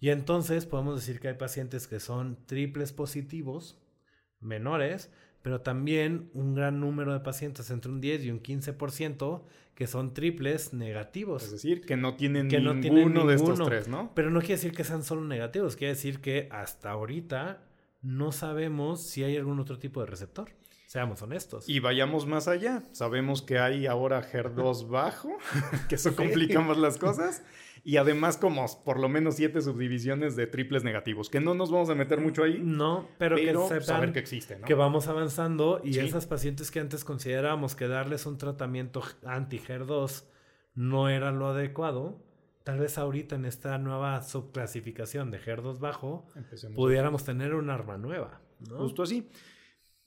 Y 0.00 0.08
entonces 0.08 0.66
podemos 0.66 0.96
decir 0.96 1.20
que 1.20 1.28
hay 1.28 1.34
pacientes 1.34 1.86
que 1.86 2.00
son 2.00 2.38
triples 2.46 2.92
positivos, 2.92 3.78
menores, 4.40 5.10
pero 5.42 5.60
también 5.60 6.30
un 6.34 6.54
gran 6.54 6.80
número 6.80 7.12
de 7.12 7.20
pacientes, 7.20 7.70
entre 7.70 7.90
un 7.90 8.00
10 8.00 8.24
y 8.24 8.30
un 8.30 8.42
15%, 8.42 9.42
que 9.74 9.86
son 9.86 10.12
triples 10.12 10.72
negativos. 10.74 11.44
Es 11.44 11.52
decir, 11.52 11.80
que 11.82 11.96
no 11.96 12.14
tienen 12.14 12.48
Que 12.48 12.60
no 12.60 12.74
ninguno 12.74 13.02
tienen 13.12 13.26
de 13.26 13.34
estos 13.34 13.50
ninguno. 13.50 13.66
tres, 13.66 13.88
¿no? 13.88 14.12
Pero 14.14 14.30
no 14.30 14.40
quiere 14.40 14.54
decir 14.56 14.72
que 14.72 14.84
sean 14.84 15.02
solo 15.02 15.22
negativos, 15.22 15.76
quiere 15.76 15.94
decir 15.94 16.20
que 16.20 16.48
hasta 16.50 16.90
ahorita 16.90 17.62
no 18.02 18.32
sabemos 18.32 19.02
si 19.02 19.24
hay 19.24 19.36
algún 19.36 19.60
otro 19.60 19.78
tipo 19.78 20.00
de 20.00 20.06
receptor. 20.06 20.50
Seamos 20.86 21.22
honestos. 21.22 21.68
Y 21.68 21.78
vayamos 21.78 22.26
más 22.26 22.48
allá. 22.48 22.82
Sabemos 22.90 23.42
que 23.42 23.58
hay 23.60 23.86
ahora 23.86 24.28
HER2 24.28 24.88
bajo, 24.88 25.30
que 25.88 25.94
eso 25.94 26.16
complica 26.16 26.60
más 26.60 26.76
las 26.78 26.98
cosas. 26.98 27.44
Y 27.82 27.96
además 27.96 28.36
como 28.36 28.66
por 28.84 28.98
lo 29.00 29.08
menos 29.08 29.36
siete 29.36 29.60
subdivisiones 29.62 30.36
de 30.36 30.46
triples 30.46 30.84
negativos, 30.84 31.30
que 31.30 31.40
no 31.40 31.54
nos 31.54 31.70
vamos 31.70 31.88
a 31.90 31.94
meter 31.94 32.20
mucho 32.20 32.42
ahí, 32.44 32.60
no, 32.62 33.08
pero, 33.18 33.36
pero, 33.36 33.62
que 33.62 33.68
saber 33.68 33.82
sepan 33.82 34.12
que 34.12 34.18
existe, 34.18 34.58
¿no? 34.58 34.66
que 34.66 34.74
vamos 34.74 35.08
avanzando 35.08 35.80
y 35.82 35.94
Sí. 35.94 36.00
esas 36.00 36.26
pacientes 36.26 36.70
que 36.70 36.80
antes 36.80 37.04
considerábamos 37.04 37.74
que 37.76 37.88
darles 37.88 38.26
un 38.26 38.36
tratamiento 38.38 39.02
anti-HER2 39.24 40.24
no 40.74 41.08
era 41.08 41.30
lo 41.32 41.48
adecuado, 41.48 42.22
tal 42.64 42.78
vez 42.80 42.98
ahorita 42.98 43.34
en 43.36 43.44
esta 43.46 43.78
nueva 43.78 44.20
subclasificación 44.22 45.30
de 45.30 45.40
HER2 45.40 45.78
bajo 45.80 46.26
Empecemos. 46.36 46.76
pudiéramos 46.76 47.24
tener 47.24 47.54
un 47.54 47.70
arma 47.70 47.96
nueva. 47.96 48.40
¿no? 48.68 48.76
Justo 48.78 49.02
así. 49.04 49.28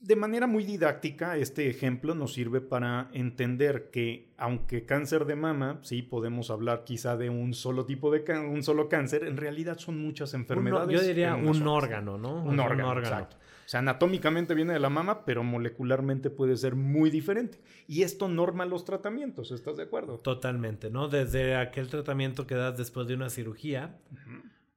De 0.05 0.17
manera 0.17 0.47
muy 0.47 0.65
didáctica, 0.65 1.37
este 1.37 1.69
ejemplo 1.69 2.13
nos 2.13 2.33
sirve 2.33 2.59
para 2.59 3.09
entender 3.13 3.89
que, 3.89 4.33
aunque 4.35 4.85
cáncer 4.85 5.23
de 5.23 5.37
mama, 5.37 5.79
sí 5.81 6.01
podemos 6.01 6.49
hablar 6.51 6.83
quizá 6.83 7.15
de 7.15 7.29
un 7.29 7.53
solo 7.53 7.85
tipo 7.85 8.11
de 8.11 8.21
un 8.39 8.63
solo 8.63 8.89
cáncer, 8.89 9.23
en 9.23 9.37
realidad 9.37 9.77
son 9.77 10.01
muchas 10.01 10.33
Un- 10.33 10.41
enfermedades. 10.41 10.99
yo 10.99 11.07
diría 11.07 11.37
en 11.37 11.47
un 11.47 11.65
órgano, 11.67 12.17
¿no? 12.17 12.43
Un 12.43 12.59
órgano, 12.59 12.99
exacto. 12.99 13.37
O 13.65 13.69
sea, 13.69 13.79
anatómicamente 13.79 14.53
viene 14.53 14.73
de 14.73 14.79
la 14.79 14.89
mama, 14.89 15.23
pero 15.23 15.41
molecularmente 15.41 16.29
puede 16.29 16.57
ser 16.57 16.75
muy 16.75 17.09
diferente. 17.09 17.61
Y 17.87 18.01
esto 18.03 18.27
norma 18.27 18.65
los 18.65 18.83
tratamientos, 18.83 19.51
¿estás 19.53 19.77
de 19.77 19.83
acuerdo? 19.83 20.19
Totalmente, 20.19 20.89
¿no? 20.89 21.07
Desde 21.07 21.55
aquel 21.55 21.87
tratamiento 21.87 22.45
que 22.45 22.55
das 22.55 22.77
después 22.77 23.07
de 23.07 23.13
una 23.15 23.29
cirugía 23.29 23.97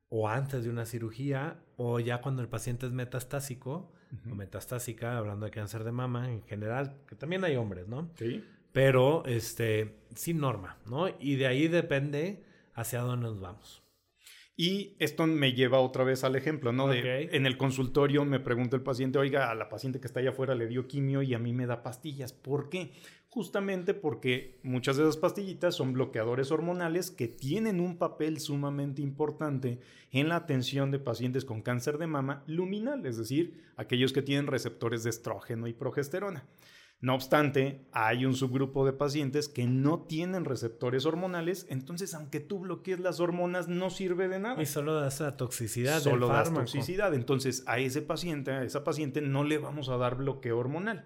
o 0.09 0.29
antes 0.29 0.63
de 0.63 0.71
una 0.71 0.87
cirugía 0.87 1.59
o 1.77 1.99
ya 1.99 2.21
cuando 2.21 2.43
el 2.43 2.49
paciente 2.49 2.87
es 2.87 2.93
metastásico 2.93 3.91
o 4.31 4.35
metastásica, 4.35 5.19
hablando 5.19 5.47
de 5.47 5.53
cáncer 5.53 5.85
de 5.85 5.93
mama 5.93 6.31
en 6.31 6.43
general, 6.43 6.97
que 7.09 7.17
también 7.17 7.45
hay 7.45 7.57
hombres, 7.57 7.89
¿no? 7.89 8.11
Sí. 8.17 8.45
Pero 8.73 9.25
este 9.25 9.97
sin 10.15 10.39
norma, 10.39 10.79
¿no? 10.87 11.09
Y 11.19 11.37
de 11.37 11.47
ahí 11.47 11.69
depende 11.69 12.45
hacia 12.75 13.01
dónde 13.01 13.27
nos 13.29 13.41
vamos. 13.41 13.83
Y 14.59 14.97
esto 14.99 15.27
me 15.27 15.53
lleva 15.53 15.81
otra 15.81 16.03
vez 16.03 16.25
al 16.25 16.35
ejemplo, 16.35 16.73
¿no? 16.73 16.89
De. 16.89 17.29
En 17.33 17.45
el 17.45 17.59
consultorio 17.59 18.25
me 18.25 18.41
pregunta 18.41 18.75
el 18.75 18.83
paciente, 18.83 19.19
oiga, 19.19 19.51
a 19.51 19.55
la 19.55 19.69
paciente 19.69 20.01
que 20.01 20.07
está 20.07 20.21
allá 20.21 20.31
afuera 20.31 20.55
le 20.55 20.67
dio 20.67 20.89
quimio 20.89 21.21
y 21.21 21.35
a 21.35 21.39
mí 21.39 21.53
me 21.53 21.67
da 21.67 21.83
pastillas. 21.83 22.33
¿Por 22.33 22.71
qué? 22.71 22.93
Justamente 23.37 23.93
porque 23.93 24.59
muchas 24.63 24.97
de 24.97 25.03
esas 25.03 25.19
pastillitas 25.19 25.75
son 25.75 25.93
bloqueadores 25.93 26.51
hormonales 26.51 27.11
que 27.11 27.29
tienen 27.29 27.81
un 27.81 27.99
papel 27.99 28.41
sumamente 28.41 29.03
importante 29.03 29.79
en 30.11 30.31
la 30.31 30.37
atención 30.37 30.91
de 30.91 31.01
pacientes 31.01 31.45
con 31.45 31.61
cáncer 31.61 31.99
de 31.99 32.07
mama 32.07 32.45
luminal, 32.47 33.05
es 33.05 33.19
decir, 33.19 33.63
aquellos 33.77 34.15
que 34.15 34.23
tienen 34.23 34.47
receptores 34.47 35.03
de 35.05 35.11
estrógeno 35.11 35.67
y 35.67 35.75
progesterona. 35.75 36.47
No 37.03 37.15
obstante, 37.15 37.87
hay 37.93 38.25
un 38.25 38.35
subgrupo 38.35 38.87
de 38.87 38.95
pacientes 38.95 39.51
que 39.51 39.67
no 39.67 40.01
tienen 40.01 40.47
receptores 40.47 41.05
hormonales, 41.05 41.67
entonces 41.69 42.15
aunque 42.15 42.41
tú 42.41 42.61
bloquees 42.61 43.01
las 43.01 43.21
hormonas 43.21 43.69
no 43.69 43.91
sirve 43.91 44.29
de 44.29 44.39
nada. 44.39 44.63
Y 44.63 44.65
solo 44.65 44.95
das 44.95 45.21
la 45.21 45.37
toxicidad 45.37 46.01
Solo 46.01 46.29
del 46.29 46.37
das 46.37 46.55
toxicidad. 46.55 47.13
Entonces, 47.13 47.65
a 47.67 47.79
ese 47.81 48.01
paciente, 48.01 48.53
a 48.53 48.65
esa 48.65 48.83
paciente, 48.83 49.21
no 49.21 49.45
le 49.45 49.59
vamos 49.59 49.91
a 49.91 49.99
dar 49.99 50.17
bloqueo 50.17 50.59
hormonal. 50.59 51.05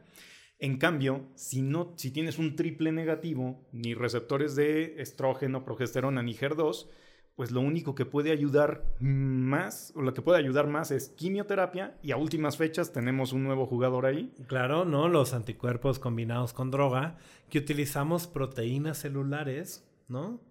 En 0.61 0.77
cambio, 0.77 1.27
si, 1.35 1.63
no, 1.63 1.95
si 1.97 2.11
tienes 2.11 2.39
un 2.39 2.55
triple 2.55 2.93
negativo, 2.93 3.67
ni 3.73 3.95
receptores 3.95 4.55
de 4.55 5.01
estrógeno, 5.01 5.65
progesterona, 5.65 6.23
ni 6.23 6.35
HER2, 6.35 6.87
pues 7.35 7.51
lo 7.51 7.63
único 7.63 7.95
que 7.95 8.05
puede 8.05 8.31
ayudar 8.31 8.85
más, 9.01 9.95
o 9.97 10.03
lo 10.03 10.13
que 10.13 10.21
puede 10.21 10.39
ayudar 10.39 10.67
más 10.67 10.91
es 10.91 11.09
quimioterapia, 11.09 11.97
y 12.03 12.13
a 12.13 12.19
últimas 12.19 12.59
fechas 12.59 12.93
tenemos 12.93 13.33
un 13.33 13.43
nuevo 13.43 13.65
jugador 13.65 14.05
ahí. 14.05 14.35
Claro, 14.49 14.85
¿no? 14.85 15.09
Los 15.09 15.33
anticuerpos 15.33 15.99
combinados 15.99 16.53
con 16.53 16.71
droga, 16.71 17.17
que 17.49 17.59
utilizamos 17.59 18.27
proteínas 18.27 18.99
celulares, 18.99 19.89
¿no? 20.09 20.43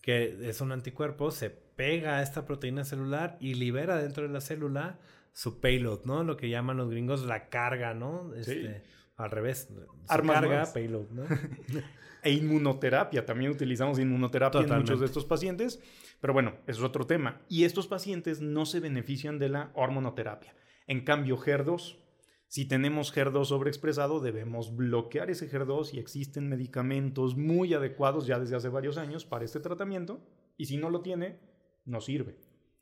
Que 0.00 0.48
es 0.48 0.60
un 0.60 0.70
anticuerpo, 0.70 1.32
se 1.32 1.50
pega 1.50 2.18
a 2.18 2.22
esta 2.22 2.44
proteína 2.44 2.84
celular 2.84 3.36
y 3.40 3.54
libera 3.54 3.96
dentro 3.96 4.22
de 4.22 4.28
la 4.28 4.40
célula 4.40 5.00
su 5.32 5.60
payload, 5.60 6.04
¿no? 6.04 6.22
Lo 6.22 6.36
que 6.36 6.48
llaman 6.48 6.76
los 6.76 6.88
gringos 6.88 7.26
la 7.26 7.48
carga, 7.48 7.92
¿no? 7.92 8.32
Este, 8.34 8.84
Al 9.16 9.30
revés. 9.30 9.68
Armas 10.08 10.34
carga, 10.34 10.48
nuevas. 10.48 10.70
payload, 10.70 11.08
¿no? 11.10 11.24
E 12.22 12.32
inmunoterapia, 12.32 13.24
también 13.24 13.52
utilizamos 13.52 14.00
inmunoterapia 14.00 14.60
en 14.60 14.78
muchos 14.78 14.98
de 14.98 15.06
estos 15.06 15.24
pacientes, 15.24 15.80
pero 16.20 16.32
bueno, 16.32 16.56
eso 16.66 16.80
es 16.80 16.84
otro 16.84 17.06
tema. 17.06 17.40
Y 17.48 17.62
estos 17.62 17.86
pacientes 17.86 18.40
no 18.40 18.66
se 18.66 18.80
benefician 18.80 19.38
de 19.38 19.48
la 19.48 19.70
hormonoterapia. 19.74 20.52
En 20.88 21.04
cambio, 21.04 21.38
HER2, 21.38 21.98
si 22.48 22.64
tenemos 22.64 23.14
HER2 23.14 23.44
sobreexpresado, 23.44 24.18
debemos 24.18 24.74
bloquear 24.74 25.30
ese 25.30 25.48
HER2 25.48 25.94
y 25.94 26.00
existen 26.00 26.48
medicamentos 26.48 27.36
muy 27.36 27.74
adecuados 27.74 28.26
ya 28.26 28.40
desde 28.40 28.56
hace 28.56 28.70
varios 28.70 28.98
años 28.98 29.24
para 29.24 29.44
este 29.44 29.60
tratamiento. 29.60 30.20
Y 30.56 30.66
si 30.66 30.78
no 30.78 30.90
lo 30.90 31.02
tiene, 31.02 31.38
no 31.84 32.00
sirve. 32.00 32.38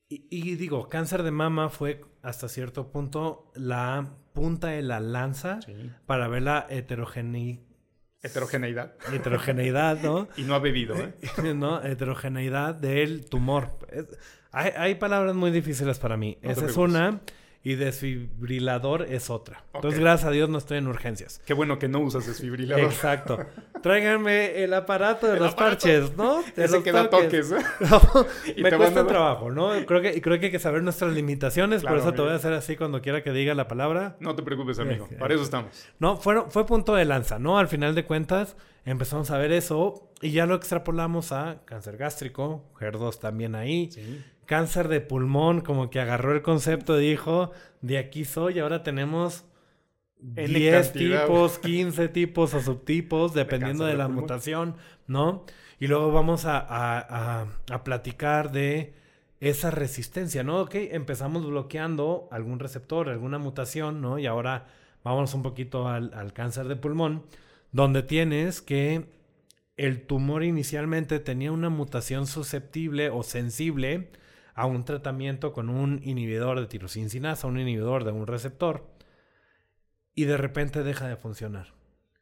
Y, 0.09 0.27
y 0.31 0.57
digo, 0.57 0.89
cáncer 0.89 1.23
de 1.23 1.31
mama 1.31 1.71
fue 1.71 2.03
hasta 2.23 2.49
cierto 2.49 2.89
punto 2.91 3.51
la 3.55 4.07
punta 4.33 4.69
de 4.69 4.83
la 4.83 5.01
lanza 5.01 5.61
para 6.07 6.29
ver 6.29 6.43
la 6.43 6.67
heterogeneidad, 6.69 7.61
Heterogeneidad. 8.23 8.95
heterogeneidad, 9.13 10.01
¿no? 10.03 10.29
Y 10.37 10.43
no 10.43 10.55
ha 10.55 10.59
bebido, 10.59 10.95
¿eh? 10.97 11.15
¿no? 11.55 11.83
Heterogeneidad 11.83 12.75
del 12.75 13.27
tumor. 13.27 13.79
Es- 13.91 14.07
hay, 14.53 14.71
hay 14.77 14.95
palabras 14.97 15.35
muy 15.35 15.51
difíciles 15.51 15.99
para 15.99 16.17
mí. 16.17 16.39
No 16.43 16.51
Esa 16.51 16.67
es 16.67 16.77
una 16.77 17.21
y 17.67 17.77
desfibrilador 17.77 19.03
es 19.11 19.31
otra. 19.31 19.65
Entonces, 19.75 19.99
gracias 19.99 20.29
a 20.29 20.31
Dios 20.31 20.49
no 20.51 20.59
estoy 20.59 20.79
en 20.79 20.87
urgencias. 20.87 21.41
Qué 21.47 21.55
bueno 21.55 21.79
que 21.79 21.89
no 21.89 22.01
usas 22.01 22.27
desfibrilador. 22.27 22.85
Exacto. 22.85 23.39
Tráiganme 23.83 24.63
el 24.63 24.73
aparato 24.75 25.27
de 25.27 25.35
El 25.35 25.39
los 25.41 25.53
aparato. 25.55 25.77
parches, 25.83 26.17
¿no? 26.17 26.43
De 26.57 26.65
Ese 26.65 26.75
los 26.75 26.85
que 26.85 26.93
da 26.93 27.09
toques, 27.11 27.53
¿eh? 27.53 27.57
No, 27.91 28.01
Y 28.57 28.63
me 28.63 28.71
cuesta 28.73 29.01
a- 29.01 29.07
trabajo, 29.07 29.51
¿no? 29.51 29.71
Creo 29.87 30.01
que, 30.03 30.21
creo 30.21 30.39
que 30.39 30.47
hay 30.47 30.53
que 30.53 30.59
saber 30.59 30.83
nuestras 30.83 31.13
limitaciones, 31.15 31.81
Claro, 31.81 31.97
por 31.97 32.07
eso 32.07 32.15
te 32.15 32.23
voy 32.23 32.31
a 32.33 32.35
hacer 32.35 32.53
así 32.53 32.77
cuando 32.77 33.01
quiera 33.01 33.23
que 33.23 33.33
diga 33.33 33.55
la 33.55 33.67
palabra. 33.67 34.17
No 34.21 34.35
te 34.37 34.43
preocupes, 34.43 34.79
amigo. 34.79 35.09
Para 35.19 35.35
eso 35.35 35.43
estamos. 35.43 35.87
No, 35.99 36.17
fueron, 36.19 36.51
fue 36.51 36.67
punto 36.67 36.95
de 36.95 37.05
lanza, 37.07 37.39
¿no? 37.39 37.59
Al 37.59 37.69
final 37.69 37.95
de 37.95 38.05
cuentas 38.05 38.57
empezamos 38.85 39.31
a 39.31 39.39
ver 39.39 39.53
eso 39.53 40.11
y 40.21 40.31
ya 40.33 40.45
lo 40.47 40.55
extrapolamos 40.55 41.33
a 41.33 41.63
cáncer 41.65 41.97
gástrico, 41.97 42.65
HER2 42.79 43.19
también 43.19 43.55
ahí, 43.55 43.91
cáncer 44.47 44.89
de 44.89 45.01
pulmón, 45.01 45.61
como 45.61 45.91
que 45.91 46.01
agarró 46.01 46.33
el 46.33 46.43
concepto 46.43 47.01
y 47.01 47.11
dijo, 47.11 47.53
de 47.81 47.99
aquí 47.99 48.25
soy, 48.25 48.59
ahora 48.59 48.83
tenemos 48.83 49.45
N 50.37 50.59
10 50.59 50.91
cantidad. 50.91 51.23
tipos, 51.27 51.59
15 51.59 52.09
tipos 52.09 52.55
o 52.55 52.61
subtipos, 52.61 53.35
dependiendo 53.35 53.85
de, 53.85 53.93
de 53.93 53.97
la 53.97 54.07
pulmón. 54.07 54.15
mutación, 54.15 54.77
¿no? 55.07 55.45
Y 55.81 55.87
luego 55.89 56.13
vamos 56.13 56.45
a, 56.47 56.59
a- 56.59 57.43
a- 57.43 57.47
a 57.71 57.85
platicar 57.85 58.53
de 58.53 58.95
esa 59.41 59.71
resistencia, 59.71 60.43
¿no? 60.43 60.63
Ok, 60.63 60.75
empezamos 60.77 61.47
bloqueando 61.47 62.29
algún 62.31 62.59
receptor, 62.61 63.09
alguna 63.11 63.39
mutación, 63.39 64.01
¿no? 64.01 64.19
Y 64.19 64.27
ahora 64.27 64.67
vámonos 65.03 65.35
un 65.35 65.43
poquito 65.43 65.89
al, 65.89 66.13
al 66.15 66.33
cáncer 66.33 66.67
de 66.69 66.77
pulmón, 66.77 67.25
donde 67.73 68.03
tienes 68.03 68.63
que 68.63 69.07
el 69.77 70.07
tumor 70.07 70.45
inicialmente 70.45 71.19
tenía 71.21 71.53
una 71.53 71.69
mutación 71.69 72.27
susceptible 72.27 73.11
o 73.11 73.23
sensible 73.23 74.09
a 74.55 74.67
un 74.67 74.85
tratamiento 74.85 75.53
con 75.53 75.69
un 75.69 76.01
inhibidor 76.03 76.61
de 76.61 76.67
tirosincinasa, 76.67 77.47
un 77.47 77.59
inhibidor 77.59 78.05
de 78.05 78.13
un 78.13 78.27
receptor, 78.27 78.89
y 80.15 80.25
de 80.25 80.37
repente 80.37 80.83
deja 80.83 81.09
de 81.09 81.17
funcionar. 81.17 81.75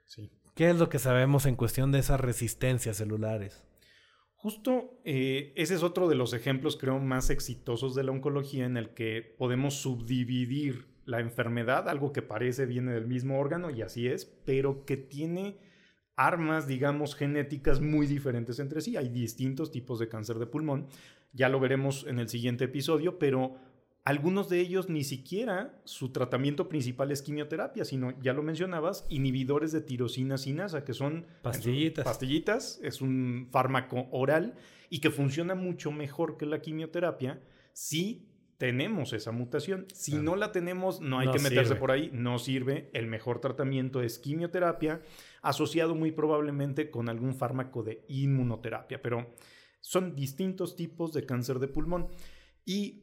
Sí. 0.05 0.31
¿Qué 0.55 0.71
es 0.71 0.77
lo 0.77 0.89
que 0.89 0.99
sabemos 0.99 1.47
en 1.47 1.57
cuestión 1.57 1.93
de 1.93 1.99
esas 1.99 2.21
resistencias 2.21 2.97
celulares? 2.97 3.65
Justo 4.35 4.99
eh, 5.05 5.53
ese 5.55 5.75
es 5.75 5.83
otro 5.85 6.09
de 6.09 6.17
los 6.17 6.33
ejemplos, 6.33 6.77
creo, 6.77 6.99
más 6.99 7.31
exitosos 7.31 7.95
de 7.95 8.03
la 8.03 8.11
oncología 8.11 8.65
en 8.65 8.77
el 8.77 8.91
que 8.91 9.23
podemos 9.39 9.75
subdividir 9.75 10.89
la 11.05 11.21
enfermedad, 11.21 11.89
algo 11.89 12.13
que 12.13 12.23
parece 12.23 12.67
viene 12.67 12.93
del 12.93 13.07
mismo 13.07 13.39
órgano, 13.39 13.71
y 13.71 13.83
así 13.83 14.09
es, 14.09 14.25
pero 14.25 14.85
que 14.85 14.97
tiene 14.97 15.59
armas, 16.17 16.67
digamos, 16.67 17.15
genéticas 17.15 17.81
muy 17.81 18.07
diferentes 18.07 18.59
entre 18.59 18.81
sí. 18.81 18.97
Hay 18.97 19.09
distintos 19.09 19.71
tipos 19.71 19.99
de 19.99 20.09
cáncer 20.09 20.39
de 20.39 20.47
pulmón, 20.47 20.87
ya 21.33 21.49
lo 21.49 21.61
veremos 21.61 22.07
en 22.07 22.19
el 22.19 22.29
siguiente 22.29 22.65
episodio, 22.65 23.19
pero 23.19 23.57
algunos 24.05 24.49
de 24.49 24.59
ellos 24.59 24.89
ni 24.89 25.05
siquiera 25.05 25.81
su 25.85 26.11
tratamiento 26.11 26.69
principal 26.69 27.13
es 27.13 27.23
quimioterapia, 27.23 27.85
sino, 27.85 28.19
ya 28.21 28.33
lo 28.33 28.43
mencionabas, 28.43 29.07
inhibidores 29.09 29.71
de 29.71 29.81
tirosina 29.81 30.39
sinasa, 30.39 30.85
que 30.85 30.93
son 30.93 31.27
pastillitas. 31.43 32.05
Pastillitas, 32.05 32.81
es 32.83 33.01
un 33.01 33.49
fármaco 33.51 34.09
oral 34.11 34.55
y 34.91 34.99
que 34.99 35.11
funciona 35.11 35.55
mucho 35.55 35.93
mejor 35.93 36.37
que 36.37 36.47
la 36.47 36.61
quimioterapia 36.61 37.41
si 37.73 38.29
tenemos 38.63 39.13
esa 39.13 39.33
mutación. 39.33 39.87
Si 39.93 40.15
no 40.15 40.37
la 40.37 40.53
tenemos, 40.53 41.01
no 41.01 41.19
hay 41.19 41.29
que 41.33 41.41
meterse 41.41 41.75
por 41.75 41.91
ahí, 41.91 42.11
no 42.13 42.39
sirve. 42.39 42.91
El 42.93 43.09
mejor 43.09 43.41
tratamiento 43.41 44.03
es 44.03 44.21
quimioterapia, 44.21 45.03
asociado 45.41 45.97
muy 45.97 46.13
probablemente 46.13 46.89
con 46.89 47.09
algún 47.09 47.35
fármaco 47.35 47.83
de 47.83 48.05
inmunoterapia, 48.07 49.03
pero 49.03 49.35
son 49.81 50.15
distintos 50.15 50.77
tipos 50.77 51.13
de 51.13 51.27
cáncer 51.27 51.59
de 51.59 51.67
pulmón. 51.67 52.07
Y 52.65 53.02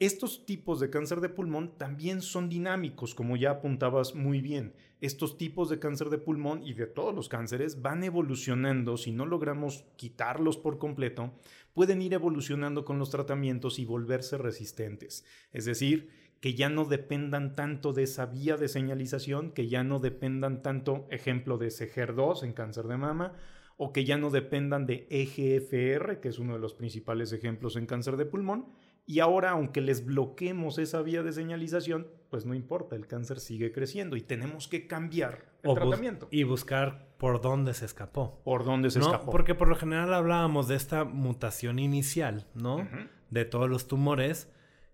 estos 0.00 0.46
tipos 0.46 0.80
de 0.80 0.88
cáncer 0.88 1.20
de 1.20 1.28
pulmón 1.28 1.76
también 1.76 2.22
son 2.22 2.48
dinámicos, 2.48 3.14
como 3.14 3.36
ya 3.36 3.50
apuntabas 3.50 4.14
muy 4.14 4.40
bien. 4.40 4.72
Estos 5.02 5.36
tipos 5.36 5.68
de 5.68 5.78
cáncer 5.78 6.08
de 6.08 6.16
pulmón 6.16 6.62
y 6.62 6.72
de 6.72 6.86
todos 6.86 7.14
los 7.14 7.28
cánceres 7.28 7.82
van 7.82 8.02
evolucionando, 8.02 8.96
si 8.96 9.12
no 9.12 9.26
logramos 9.26 9.84
quitarlos 9.96 10.56
por 10.56 10.78
completo, 10.78 11.34
pueden 11.74 12.00
ir 12.00 12.14
evolucionando 12.14 12.86
con 12.86 12.98
los 12.98 13.10
tratamientos 13.10 13.78
y 13.78 13.84
volverse 13.84 14.38
resistentes. 14.38 15.26
Es 15.52 15.66
decir, 15.66 16.08
que 16.40 16.54
ya 16.54 16.70
no 16.70 16.86
dependan 16.86 17.54
tanto 17.54 17.92
de 17.92 18.04
esa 18.04 18.24
vía 18.24 18.56
de 18.56 18.68
señalización, 18.68 19.52
que 19.52 19.68
ya 19.68 19.84
no 19.84 19.98
dependan 19.98 20.62
tanto, 20.62 21.06
ejemplo 21.10 21.58
de 21.58 21.68
SEGER2 21.68 22.42
en 22.44 22.54
cáncer 22.54 22.86
de 22.86 22.96
mama, 22.96 23.34
o 23.76 23.92
que 23.92 24.06
ya 24.06 24.16
no 24.16 24.30
dependan 24.30 24.86
de 24.86 25.06
EGFR, 25.10 26.20
que 26.20 26.28
es 26.28 26.38
uno 26.38 26.54
de 26.54 26.58
los 26.58 26.72
principales 26.72 27.32
ejemplos 27.32 27.76
en 27.76 27.84
cáncer 27.84 28.16
de 28.16 28.24
pulmón, 28.26 28.66
y 29.10 29.18
ahora, 29.18 29.50
aunque 29.50 29.80
les 29.80 30.04
bloquemos 30.04 30.78
esa 30.78 31.02
vía 31.02 31.24
de 31.24 31.32
señalización, 31.32 32.06
pues 32.28 32.46
no 32.46 32.54
importa, 32.54 32.94
el 32.94 33.08
cáncer 33.08 33.40
sigue 33.40 33.72
creciendo 33.72 34.14
y 34.14 34.20
tenemos 34.20 34.68
que 34.68 34.86
cambiar 34.86 35.50
el 35.64 35.74
tratamiento. 35.74 36.28
Y 36.30 36.44
buscar 36.44 37.08
por 37.18 37.40
dónde 37.40 37.74
se 37.74 37.86
escapó. 37.86 38.40
Por 38.44 38.64
dónde 38.64 38.88
se 38.88 39.00
escapó. 39.00 39.32
Porque 39.32 39.56
por 39.56 39.66
lo 39.66 39.74
general 39.74 40.14
hablábamos 40.14 40.68
de 40.68 40.76
esta 40.76 41.02
mutación 41.02 41.80
inicial, 41.80 42.46
¿no? 42.54 42.88
De 43.30 43.44
todos 43.44 43.68
los 43.68 43.88
tumores, 43.88 44.48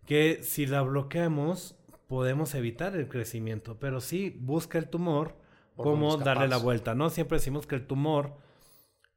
que 0.06 0.42
si 0.42 0.64
la 0.64 0.80
bloqueamos, 0.80 1.76
podemos 2.06 2.54
evitar 2.54 2.96
el 2.96 3.08
crecimiento. 3.08 3.78
Pero 3.78 4.00
sí, 4.00 4.34
busca 4.40 4.78
el 4.78 4.88
tumor, 4.88 5.36
cómo 5.76 6.16
darle 6.16 6.48
la 6.48 6.56
vuelta, 6.56 6.94
¿no? 6.94 7.10
Siempre 7.10 7.36
decimos 7.36 7.66
que 7.66 7.74
el 7.74 7.86
tumor, 7.86 8.38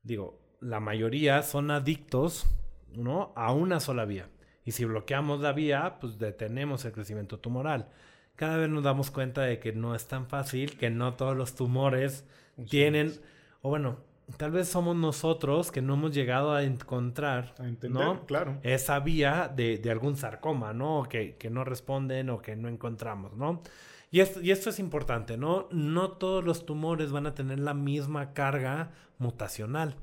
digo, 0.03 0.41
la 0.60 0.82
mayoría 0.82 1.41
son 1.41 1.72
adictos, 1.72 2.53
¿no? 2.91 3.32
A 3.38 3.53
una 3.53 3.79
sola 3.79 4.03
vía. 4.03 4.27
Y 4.70 4.72
si 4.72 4.86
bloqueamos 4.86 5.42
la 5.42 5.52
vía, 5.52 5.98
pues 6.00 6.20
detenemos 6.20 6.86
el 6.86 6.92
crecimiento 6.92 7.40
tumoral. 7.40 7.88
Cada 8.36 8.58
vez 8.58 8.70
nos 8.70 8.84
damos 8.84 9.10
cuenta 9.10 9.42
de 9.42 9.58
que 9.58 9.72
no 9.72 9.96
es 9.96 10.08
tan 10.08 10.28
fácil, 10.28 10.78
que 10.78 10.92
no 10.92 11.16
todos 11.16 11.36
los 11.36 11.56
tumores 11.56 12.24
tienen, 12.70 13.20
o 13.64 13.70
bueno, 13.70 13.98
tal 14.38 14.52
vez 14.52 14.68
somos 14.68 14.96
nosotros 14.96 15.72
que 15.72 15.82
no 15.82 15.96
hemos 15.96 16.14
llegado 16.14 16.54
a 16.54 16.62
encontrar, 16.62 17.56
a 17.58 17.68
entender, 17.68 18.20
claro. 18.28 18.60
Esa 18.62 19.00
vía 19.00 19.52
de, 19.52 19.82
algún 19.90 20.16
sarcoma, 20.18 20.72
¿no? 20.72 21.08
Que, 21.10 21.36
que 21.38 21.50
no 21.50 21.64
responden 21.64 22.30
o 22.30 22.40
que 22.40 22.56
no 22.56 22.70
encontramos, 22.70 23.34
¿no? 23.34 23.64
Y 24.12 24.20
esto, 24.20 24.40
y 24.40 24.51
esto 24.51 24.70
es 24.70 24.77
importante, 24.77 25.36
¿no? 25.36 25.68
No 25.72 26.12
todos 26.12 26.44
los 26.44 26.68
tumores 26.68 27.12
van 27.12 27.25
a 27.25 27.34
tener 27.34 27.58
la 27.58 27.74
misma 27.74 28.34
carga 28.34 28.92
mutacional, 29.18 29.96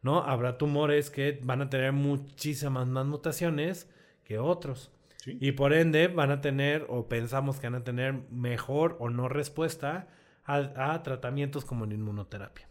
¿no? 0.00 0.22
Habrá 0.22 0.58
tumores 0.58 1.10
que 1.10 1.40
van 1.42 1.60
a 1.62 1.68
tener 1.68 1.90
muchísimas 1.90 2.86
más 2.86 3.04
mutaciones 3.04 3.88
que 4.24 4.38
otros. 4.38 4.90
Y 5.26 5.52
por 5.52 5.72
ende 5.72 6.08
van 6.08 6.30
a 6.30 6.40
tener, 6.40 6.86
o 6.88 7.08
pensamos 7.08 7.60
que 7.60 7.68
van 7.68 7.80
a 7.80 7.84
tener 7.84 8.14
mejor 8.30 8.96
o 8.98 9.08
no 9.08 9.28
respuesta 9.28 10.08
a, 10.44 11.02
tratamientos 11.02 11.64
como 11.64 11.86
la 11.86 11.94
inmunoterapia. 11.94 12.68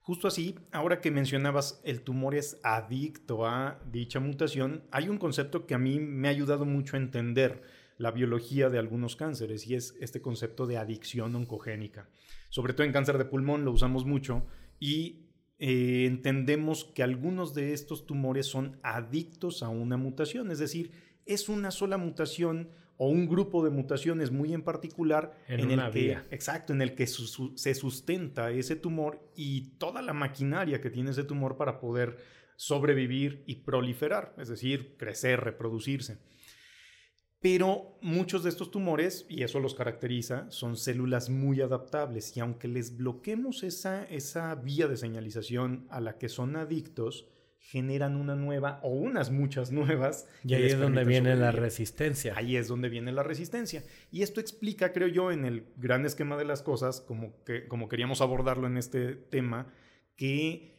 Justo 0.00 0.28
así, 0.28 0.56
ahora 0.72 1.00
que 1.00 1.10
mencionabas 1.10 1.80
el 1.84 2.02
tumor 2.02 2.34
es 2.34 2.60
adicto 2.62 3.46
a 3.46 3.80
dicha 3.90 4.20
mutación, 4.20 4.84
hay 4.90 5.08
un 5.08 5.18
concepto 5.18 5.66
que 5.66 5.74
a 5.74 5.78
mí 5.78 5.98
me 5.98 6.28
ha 6.28 6.32
ayudado 6.32 6.66
mucho 6.66 6.96
a 6.96 7.00
entender 7.00 7.62
la 7.96 8.10
biología 8.10 8.68
de 8.68 8.78
algunos 8.78 9.16
cánceres 9.16 9.66
y 9.66 9.76
es 9.76 9.96
este 10.00 10.20
concepto 10.20 10.66
de 10.66 10.76
adicción 10.76 11.34
oncogénica. 11.36 12.08
Sobre 12.50 12.74
todo 12.74 12.86
en 12.86 12.92
cáncer 12.92 13.16
de 13.18 13.24
pulmón 13.24 13.64
lo 13.64 13.70
usamos 13.70 14.04
mucho 14.04 14.44
y 14.78 15.23
eh, 15.66 16.04
entendemos 16.04 16.84
que 16.84 17.02
algunos 17.02 17.54
de 17.54 17.72
estos 17.72 18.04
tumores 18.04 18.44
son 18.44 18.78
adictos 18.82 19.62
a 19.62 19.70
una 19.70 19.96
mutación, 19.96 20.50
es 20.50 20.58
decir, 20.58 20.90
es 21.24 21.48
una 21.48 21.70
sola 21.70 21.96
mutación 21.96 22.68
o 22.98 23.08
un 23.08 23.26
grupo 23.26 23.64
de 23.64 23.70
mutaciones 23.70 24.30
muy 24.30 24.52
en 24.52 24.60
particular 24.60 25.32
en, 25.48 25.70
el 25.70 25.90
que 25.90 26.18
exacto 26.30 26.74
en 26.74 26.82
el 26.82 26.94
que 26.94 27.06
se 27.06 27.74
sustenta 27.74 28.50
ese 28.50 28.76
tumor 28.76 29.26
y 29.34 29.70
toda 29.78 30.02
la 30.02 30.12
maquinaria 30.12 30.82
que 30.82 30.90
tiene 30.90 31.12
ese 31.12 31.24
tumor 31.24 31.56
para 31.56 31.80
poder 31.80 32.18
sobrevivir 32.56 33.42
y 33.46 33.54
proliferar, 33.54 34.34
es 34.36 34.48
decir, 34.48 34.98
crecer, 34.98 35.40
reproducirse. 35.40 36.18
Pero 37.44 37.98
muchos 38.00 38.42
de 38.42 38.48
estos 38.48 38.70
tumores, 38.70 39.26
y 39.28 39.42
eso 39.42 39.60
los 39.60 39.74
caracteriza, 39.74 40.50
son 40.50 40.78
células 40.78 41.28
muy 41.28 41.60
adaptables 41.60 42.34
y 42.34 42.40
aunque 42.40 42.68
les 42.68 42.96
bloquemos 42.96 43.64
esa, 43.64 44.06
esa 44.06 44.54
vía 44.54 44.88
de 44.88 44.96
señalización 44.96 45.86
a 45.90 46.00
la 46.00 46.16
que 46.16 46.30
son 46.30 46.56
adictos, 46.56 47.28
generan 47.58 48.16
una 48.16 48.34
nueva 48.34 48.80
o 48.82 48.88
unas 48.88 49.30
muchas 49.30 49.72
nuevas. 49.72 50.26
Y 50.42 50.54
ahí 50.54 50.64
es 50.64 50.78
donde 50.78 51.04
viene 51.04 51.36
la 51.36 51.52
resistencia. 51.52 52.32
Ahí 52.34 52.56
es 52.56 52.66
donde 52.66 52.88
viene 52.88 53.12
la 53.12 53.22
resistencia. 53.22 53.84
Y 54.10 54.22
esto 54.22 54.40
explica, 54.40 54.94
creo 54.94 55.08
yo, 55.08 55.30
en 55.30 55.44
el 55.44 55.66
gran 55.76 56.06
esquema 56.06 56.38
de 56.38 56.46
las 56.46 56.62
cosas, 56.62 57.02
como, 57.02 57.44
que, 57.44 57.68
como 57.68 57.90
queríamos 57.90 58.22
abordarlo 58.22 58.66
en 58.68 58.78
este 58.78 59.16
tema, 59.16 59.66
que 60.16 60.73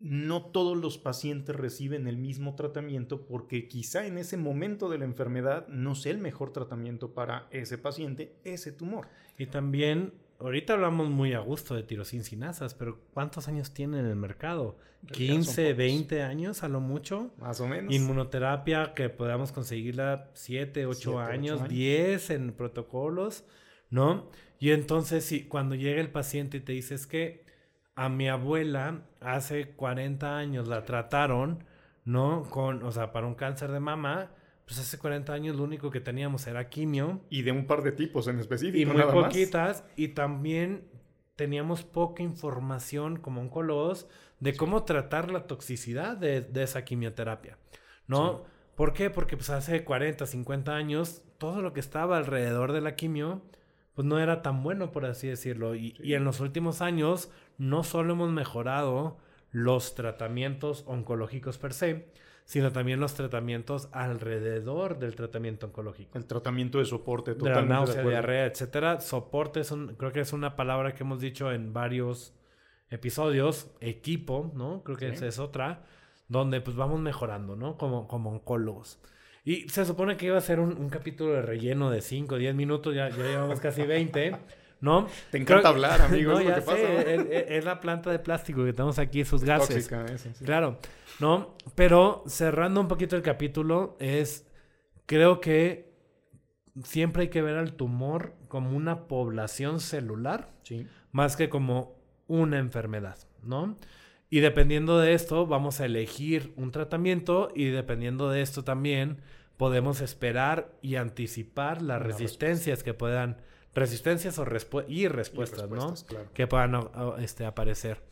no 0.00 0.46
todos 0.46 0.76
los 0.76 0.96
pacientes 0.96 1.56
reciben 1.56 2.06
el 2.06 2.16
mismo 2.16 2.54
tratamiento 2.54 3.26
porque 3.26 3.66
quizá 3.66 4.06
en 4.06 4.18
ese 4.18 4.36
momento 4.36 4.88
de 4.88 4.98
la 4.98 5.04
enfermedad 5.04 5.66
no 5.68 5.94
sea 5.94 6.12
el 6.12 6.18
mejor 6.18 6.52
tratamiento 6.52 7.14
para 7.14 7.48
ese 7.50 7.78
paciente, 7.78 8.36
ese 8.44 8.70
tumor. 8.70 9.08
Y 9.38 9.46
también, 9.46 10.12
ahorita 10.38 10.74
hablamos 10.74 11.10
muy 11.10 11.32
a 11.32 11.40
gusto 11.40 11.74
de 11.74 11.82
tirosincinasas, 11.82 12.74
pero 12.74 13.00
¿cuántos 13.12 13.48
años 13.48 13.72
tiene 13.72 13.98
en 13.98 14.06
el 14.06 14.16
mercado? 14.16 14.76
15, 15.12 15.74
20 15.74 16.22
años 16.22 16.62
a 16.62 16.68
lo 16.68 16.80
mucho. 16.80 17.32
Más 17.38 17.60
o 17.60 17.66
menos. 17.66 17.92
Inmunoterapia 17.92 18.94
que 18.94 19.08
podamos 19.08 19.52
conseguirla 19.52 20.30
7, 20.34 20.86
8 20.86 21.18
años, 21.18 21.68
10 21.68 22.30
en 22.30 22.52
protocolos, 22.52 23.44
¿no? 23.90 24.30
Y 24.60 24.70
entonces, 24.70 25.24
si 25.24 25.44
cuando 25.44 25.74
llega 25.74 26.00
el 26.00 26.10
paciente 26.10 26.58
y 26.58 26.60
te 26.60 26.72
dices 26.72 27.06
que 27.06 27.47
a 27.98 28.08
mi 28.08 28.28
abuela 28.28 29.00
hace 29.20 29.72
40 29.72 30.38
años 30.38 30.68
la 30.68 30.84
trataron, 30.84 31.64
¿no? 32.04 32.44
Con, 32.48 32.84
o 32.84 32.92
sea, 32.92 33.10
para 33.10 33.26
un 33.26 33.34
cáncer 33.34 33.72
de 33.72 33.80
mama, 33.80 34.30
pues 34.64 34.78
hace 34.78 34.98
40 34.98 35.32
años 35.32 35.56
lo 35.56 35.64
único 35.64 35.90
que 35.90 35.98
teníamos 35.98 36.46
era 36.46 36.68
quimio. 36.68 37.22
Y 37.28 37.42
de 37.42 37.50
un 37.50 37.66
par 37.66 37.82
de 37.82 37.90
tipos 37.90 38.28
en 38.28 38.38
específico. 38.38 38.78
Y 38.78 38.86
muy 38.86 39.02
poquitas. 39.02 39.82
Y 39.96 40.08
también 40.08 40.84
teníamos 41.34 41.82
poca 41.82 42.22
información 42.22 43.16
como 43.16 43.40
oncólogos 43.40 44.06
de 44.38 44.54
cómo 44.54 44.84
tratar 44.84 45.32
la 45.32 45.48
toxicidad 45.48 46.16
de, 46.16 46.46
esa 46.54 46.84
quimioterapia, 46.84 47.58
¿no? 48.06 48.44
¿Por 48.76 48.92
qué? 48.92 49.10
Porque 49.10 49.36
pues 49.36 49.50
hace 49.50 49.82
40, 49.82 50.24
50 50.24 50.72
años 50.72 51.22
todo 51.38 51.62
lo 51.62 51.72
que 51.72 51.80
estaba 51.80 52.16
alrededor 52.16 52.70
de 52.70 52.80
la 52.80 52.94
quimio 52.94 53.42
pues 53.94 54.06
no 54.06 54.20
era 54.20 54.42
tan 54.42 54.62
bueno, 54.62 54.92
por 54.92 55.04
así 55.06 55.26
decirlo. 55.26 55.74
Y, 55.74 55.96
y 56.00 56.14
en 56.14 56.22
los 56.22 56.38
últimos 56.38 56.82
años 56.82 57.32
no 57.58 57.84
solo 57.84 58.14
hemos 58.14 58.30
mejorado 58.30 59.18
los 59.50 59.94
tratamientos 59.94 60.84
oncológicos 60.86 61.58
per 61.58 61.72
se, 61.72 62.06
sino 62.44 62.72
también 62.72 62.98
los 62.98 63.14
tratamientos 63.14 63.90
alrededor 63.92 64.98
del 64.98 65.14
tratamiento 65.14 65.66
oncológico. 65.66 66.16
El 66.16 66.24
tratamiento 66.24 66.78
de 66.78 66.86
soporte, 66.86 67.34
totalmente. 67.34 67.62
De 67.62 67.68
la 67.68 67.74
náusea, 67.74 68.02
diarrea, 68.02 68.46
etcétera. 68.46 69.00
Soporte 69.00 69.60
es 69.60 69.70
un, 69.70 69.88
creo 69.96 70.12
que 70.12 70.20
es 70.20 70.32
una 70.32 70.56
palabra 70.56 70.94
que 70.94 71.02
hemos 71.02 71.20
dicho 71.20 71.52
en 71.52 71.74
varios 71.74 72.34
episodios. 72.88 73.70
Equipo, 73.80 74.50
¿no? 74.54 74.82
Creo 74.82 74.96
que 74.96 75.08
esa 75.08 75.26
es 75.26 75.38
otra. 75.38 75.84
Donde 76.28 76.60
pues 76.62 76.74
vamos 76.74 77.00
mejorando, 77.00 77.54
¿no? 77.54 77.76
Como, 77.76 78.08
como 78.08 78.30
oncólogos. 78.30 78.98
Y 79.44 79.68
se 79.68 79.84
supone 79.84 80.16
que 80.16 80.26
iba 80.26 80.38
a 80.38 80.42
ser 80.42 80.60
un, 80.60 80.88
capítulo 80.88 81.34
de 81.34 81.42
relleno 81.42 81.90
de 81.90 82.00
5, 82.00 82.36
10 82.36 82.54
minutos, 82.54 82.94
ya, 82.94 83.08
ya 83.08 83.24
llevamos 83.24 83.60
casi 83.60 83.82
20. 83.82 84.36
¿no? 84.80 85.08
Te 85.30 85.38
encanta 85.38 85.68
hablar, 85.68 86.00
amigo. 86.02 86.32
no, 86.34 86.40
es 86.40 86.46
lo 86.46 86.54
que 86.54 86.60
pasa. 86.62 86.80
es, 86.80 87.64
la 87.64 87.80
planta 87.80 88.10
de 88.10 88.18
plástico 88.18 88.64
que 88.64 88.72
tenemos 88.72 88.98
aquí, 88.98 89.24
sus 89.24 89.44
gases. 89.44 89.88
Tóxica, 89.88 90.04
eso, 90.06 90.30
sí. 90.34 90.44
Claro, 90.44 90.78
¿no? 91.20 91.54
Pero 91.74 92.24
cerrando 92.26 92.80
un 92.80 92.88
poquito 92.88 93.16
el 93.16 93.22
capítulo, 93.22 93.96
es, 94.00 94.46
creo 95.06 95.40
que 95.40 95.88
siempre 96.84 97.22
hay 97.22 97.28
que 97.28 97.42
ver 97.42 97.56
al 97.56 97.74
tumor 97.74 98.34
como 98.48 98.76
una 98.76 99.08
población 99.08 99.80
celular, 99.80 100.50
Sí. 100.62 100.86
más 101.12 101.36
que 101.36 101.48
como 101.48 101.96
una 102.26 102.58
enfermedad, 102.58 103.18
¿no? 103.42 103.76
Y 104.30 104.40
dependiendo 104.40 104.98
de 104.98 105.14
esto, 105.14 105.46
vamos 105.46 105.80
a 105.80 105.86
elegir 105.86 106.52
un 106.56 106.70
tratamiento 106.70 107.50
y 107.54 107.66
dependiendo 107.66 108.28
de 108.30 108.42
esto 108.42 108.62
también 108.62 109.18
podemos 109.56 110.00
esperar 110.02 110.70
y 110.82 110.96
anticipar 110.96 111.82
las 111.82 112.00
Una 112.00 112.06
resistencias 112.06 112.82
que 112.82 112.94
puedan, 112.94 113.38
resistencias 113.74 114.38
o 114.38 114.44
respu- 114.44 114.84
y 114.88 115.08
respuestas, 115.08 115.60
Y 115.60 115.62
respuestas, 115.62 116.04
claro. 116.04 116.24
¿no? 116.26 116.32
Que 116.32 116.46
puedan 116.46 116.74
o- 116.74 116.90
o, 116.94 117.16
este, 117.18 117.44
aparecer. 117.46 118.02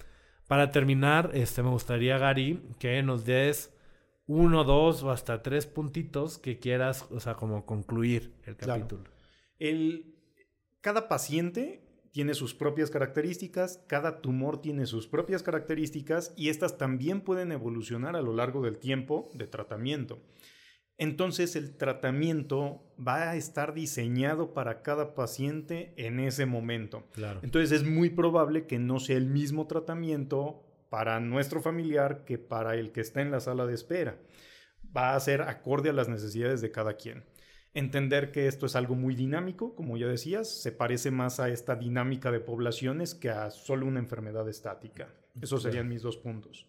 Para 0.46 0.70
terminar, 0.70 1.30
este, 1.34 1.62
me 1.62 1.70
gustaría, 1.70 2.18
Gary, 2.18 2.62
que 2.78 3.02
nos 3.02 3.24
des 3.24 3.72
uno, 4.26 4.64
dos 4.64 5.02
o 5.02 5.10
hasta 5.10 5.42
tres 5.42 5.66
puntitos 5.66 6.38
que 6.38 6.58
quieras, 6.58 7.06
o 7.10 7.20
sea, 7.20 7.34
como 7.34 7.64
concluir 7.66 8.34
el 8.44 8.56
Claro. 8.56 8.80
capítulo. 8.82 9.04
El, 9.58 10.14
cada 10.80 11.08
paciente 11.08 11.82
tiene 12.12 12.34
sus 12.34 12.54
propias 12.54 12.90
características, 12.90 13.84
cada 13.88 14.20
tumor 14.22 14.60
tiene 14.60 14.86
sus 14.86 15.06
propias 15.06 15.42
características 15.42 16.32
y 16.36 16.48
estas 16.48 16.78
también 16.78 17.20
pueden 17.20 17.52
evolucionar 17.52 18.16
a 18.16 18.22
lo 18.22 18.32
largo 18.34 18.62
del 18.62 18.78
tiempo 18.78 19.28
de 19.34 19.46
tratamiento. 19.46 20.18
Entonces 20.98 21.56
el 21.56 21.76
tratamiento 21.76 22.82
va 22.98 23.30
a 23.30 23.36
estar 23.36 23.74
diseñado 23.74 24.54
para 24.54 24.82
cada 24.82 25.14
paciente 25.14 25.92
en 25.96 26.20
ese 26.20 26.46
momento. 26.46 27.04
Claro. 27.12 27.40
Entonces 27.42 27.72
es 27.72 27.86
muy 27.86 28.10
probable 28.10 28.66
que 28.66 28.78
no 28.78 28.98
sea 28.98 29.16
el 29.16 29.26
mismo 29.26 29.66
tratamiento 29.66 30.62
para 30.88 31.20
nuestro 31.20 31.60
familiar 31.60 32.24
que 32.24 32.38
para 32.38 32.76
el 32.76 32.92
que 32.92 33.02
está 33.02 33.20
en 33.20 33.30
la 33.30 33.40
sala 33.40 33.66
de 33.66 33.74
espera. 33.74 34.18
Va 34.96 35.14
a 35.14 35.20
ser 35.20 35.42
acorde 35.42 35.90
a 35.90 35.92
las 35.92 36.08
necesidades 36.08 36.62
de 36.62 36.70
cada 36.70 36.94
quien. 36.94 37.24
Entender 37.74 38.32
que 38.32 38.46
esto 38.46 38.64
es 38.64 38.74
algo 38.74 38.94
muy 38.94 39.14
dinámico, 39.14 39.74
como 39.74 39.98
ya 39.98 40.06
decías, 40.06 40.48
se 40.48 40.72
parece 40.72 41.10
más 41.10 41.40
a 41.40 41.50
esta 41.50 41.76
dinámica 41.76 42.30
de 42.30 42.40
poblaciones 42.40 43.14
que 43.14 43.28
a 43.28 43.50
solo 43.50 43.84
una 43.84 43.98
enfermedad 43.98 44.48
estática. 44.48 45.12
Esos 45.38 45.62
serían 45.62 45.86
mis 45.86 46.00
dos 46.00 46.16
puntos. 46.16 46.66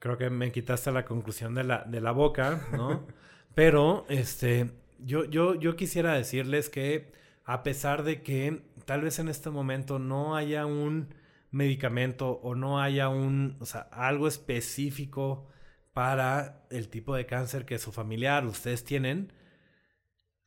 Creo 0.00 0.18
que 0.18 0.30
me 0.30 0.50
quitaste 0.50 0.90
la 0.90 1.04
conclusión 1.04 1.54
de 1.54 1.62
la, 1.62 1.84
de 1.84 2.00
la 2.00 2.10
boca, 2.10 2.66
¿no? 2.72 3.06
Pero, 3.54 4.06
este, 4.08 4.70
yo, 4.98 5.24
yo, 5.26 5.54
yo 5.54 5.76
quisiera 5.76 6.14
decirles 6.14 6.68
que 6.70 7.12
a 7.44 7.62
pesar 7.62 8.02
de 8.02 8.22
que 8.22 8.62
tal 8.86 9.02
vez 9.02 9.18
en 9.18 9.28
este 9.28 9.50
momento 9.50 9.98
no 9.98 10.36
haya 10.36 10.66
un 10.66 11.14
medicamento 11.50 12.40
o 12.42 12.54
no 12.54 12.80
haya 12.80 13.08
un, 13.08 13.56
o 13.60 13.66
sea, 13.66 13.80
algo 13.92 14.26
específico 14.26 15.46
para 15.92 16.64
el 16.70 16.88
tipo 16.88 17.14
de 17.14 17.26
cáncer 17.26 17.66
que 17.66 17.78
su 17.78 17.92
familiar, 17.92 18.46
ustedes 18.46 18.84
tienen, 18.84 19.32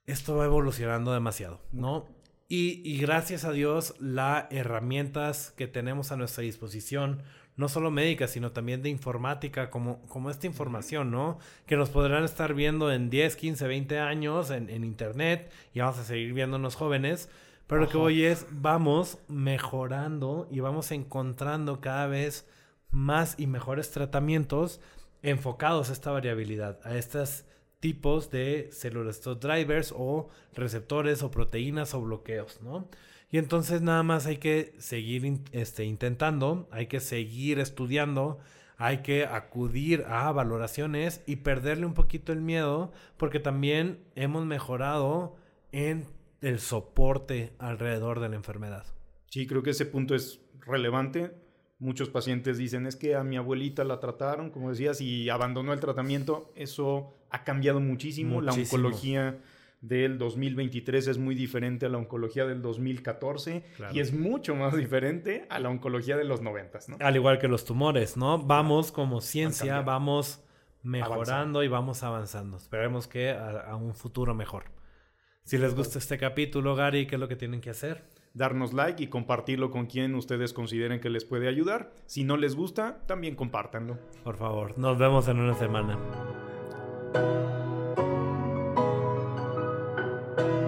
esto 0.06 0.36
va 0.36 0.46
evolucionando 0.46 1.14
demasiado, 1.14 1.62
¿no? 1.72 2.08
Y, 2.48 2.82
y 2.90 2.98
gracias 3.00 3.46
a 3.46 3.52
Dios, 3.52 3.96
las 4.00 4.46
herramientas 4.52 5.54
que 5.56 5.68
tenemos 5.68 6.12
a 6.12 6.18
nuestra 6.18 6.44
disposición, 6.44 7.22
no 7.56 7.70
solo 7.70 7.92
médicas, 7.92 8.32
sino 8.32 8.52
también 8.52 8.82
de 8.82 8.90
informática, 8.90 9.70
como, 9.70 10.02
como 10.08 10.30
esta 10.30 10.48
información, 10.48 11.12
¿no? 11.12 11.38
Que 11.66 11.76
nos 11.76 11.90
podrán 11.90 12.24
estar 12.24 12.54
viendo 12.54 12.92
en 12.92 13.10
10, 13.10 13.36
15, 13.36 13.68
20 13.68 14.00
años 14.00 14.50
en, 14.50 14.70
en 14.70 14.84
internet 14.84 15.52
y 15.74 15.80
vamos 15.80 16.00
a 16.00 16.04
seguir 16.04 16.34
viéndonos 16.34 16.76
jóvenes. 16.76 17.30
Pero 17.68 17.82
lo 17.82 17.90
que 17.90 17.98
voy 17.98 18.24
es, 18.24 18.46
vamos 18.52 19.20
mejorando 19.28 20.48
y 20.52 20.60
vamos 20.60 20.92
encontrando 20.92 21.80
cada 21.80 22.08
vez 22.08 22.48
más 22.92 23.36
y 23.38 23.48
mejores 23.48 23.92
tratamientos 23.92 24.82
enfocados 25.22 25.90
a 25.90 25.94
esta 25.94 26.12
variabilidad, 26.12 26.80
a 26.84 26.96
estos 26.98 27.46
tipos 27.80 28.30
de 28.30 28.70
células, 28.72 29.18
estos 29.18 29.40
drivers 29.40 29.94
o 29.96 30.30
receptores 30.54 31.24
o 31.24 31.32
proteínas 31.32 31.94
o 31.94 32.02
bloqueos, 32.02 32.62
¿no? 32.62 32.88
Y 33.34 33.40
entonces 33.40 33.82
nada 33.82 34.04
más 34.04 34.28
hay 34.28 34.38
que 34.38 34.76
seguir 34.78 35.40
este, 35.54 35.86
intentando, 35.86 36.68
hay 36.70 36.86
que 36.86 37.00
seguir 37.00 37.58
estudiando, 37.58 38.38
hay 38.78 39.00
que 39.00 39.26
acudir 39.26 40.04
a 40.08 40.32
valoraciones 40.32 41.24
y 41.26 41.38
perderle 41.38 41.88
un 41.88 41.96
poquito 41.96 42.32
el 42.32 42.42
miedo, 42.42 42.92
porque 43.18 43.40
también 43.40 43.98
hemos 44.14 44.46
mejorado 44.46 45.36
en 45.72 46.06
el 46.42 46.60
soporte 46.60 47.54
alrededor 47.58 48.20
de 48.20 48.30
la 48.30 48.36
enfermedad. 48.36 48.86
Sí, 49.32 49.48
creo 49.48 49.64
que 49.64 49.72
ese 49.72 49.88
punto 49.88 50.14
es 50.14 50.40
relevante. 50.60 51.32
Muchos 51.80 52.10
pacientes 52.10 52.60
dicen, 52.60 52.86
es 52.86 52.96
que 52.96 53.16
a 53.16 53.24
mi 53.24 53.38
abuelita 53.38 53.84
la 53.84 54.00
trataron, 54.00 54.52
como 54.52 54.70
decías, 54.70 55.02
y 55.02 55.30
abandonó 55.30 55.74
el 55.74 55.80
tratamiento. 55.80 56.52
Eso 56.56 57.16
ha 57.32 57.44
cambiado 57.44 57.80
muchísimo. 57.80 58.42
La 58.44 58.52
Muchísimo. 58.52 58.78
oncología 58.78 59.40
del 59.84 60.18
2023 60.18 61.08
es 61.10 61.18
muy 61.18 61.36
diferente 61.36 61.86
a 61.86 61.90
la 61.90 61.98
oncología 61.98 62.46
del 62.46 62.62
2014 62.62 63.66
Claro. 63.76 63.94
y 63.94 64.00
es 64.00 64.14
mucho 64.14 64.56
más 64.56 64.76
diferente 64.76 65.46
a 65.50 65.60
la 65.60 65.68
oncología 65.70 66.16
de 66.16 66.24
los 66.24 66.42
90, 66.42 66.80
¿no? 66.88 66.98
Al 67.02 67.16
igual 67.18 67.38
que 67.38 67.50
los 67.50 67.66
tumores, 67.66 68.16
¿no? 68.16 68.40
Vamos 68.40 68.94
como 68.94 69.20
ciencia, 69.20 69.82
vamos 69.82 70.42
mejorando 70.84 71.64
y 71.64 71.68
vamos 71.68 72.02
avanzando. 72.02 72.56
Esperemos 72.58 73.08
que 73.08 73.32
a, 73.32 73.60
a 73.60 73.76
un 73.76 73.94
futuro 73.94 74.34
mejor. 74.34 74.64
Si 75.44 75.58
les 75.58 75.76
gusta 75.76 76.00
este 76.00 76.18
capítulo, 76.18 76.76
Gary, 76.76 77.06
¿qué 77.06 77.16
es 77.16 77.20
lo 77.20 77.28
que 77.28 77.36
tienen 77.36 77.60
que 77.60 77.70
hacer? 77.70 78.06
Darnos 78.34 78.72
like 78.74 79.04
y 79.04 79.08
compartirlo 79.08 79.70
con 79.70 79.86
quien 79.88 80.16
ustedes 80.16 80.54
consideren 80.54 81.02
que 81.02 81.10
les 81.10 81.26
puede 81.26 81.50
ayudar. 81.50 81.92
Si 82.06 82.24
no 82.24 82.38
les 82.38 82.56
gusta, 82.56 83.00
también 83.06 83.36
compártanlo. 83.36 84.00
Por 84.24 84.38
favor, 84.38 84.78
nos 84.80 84.98
vemos 84.98 85.28
en 85.28 85.40
una 85.40 85.54
semana. 85.56 86.00
thank 90.36 90.48
you 90.48 90.63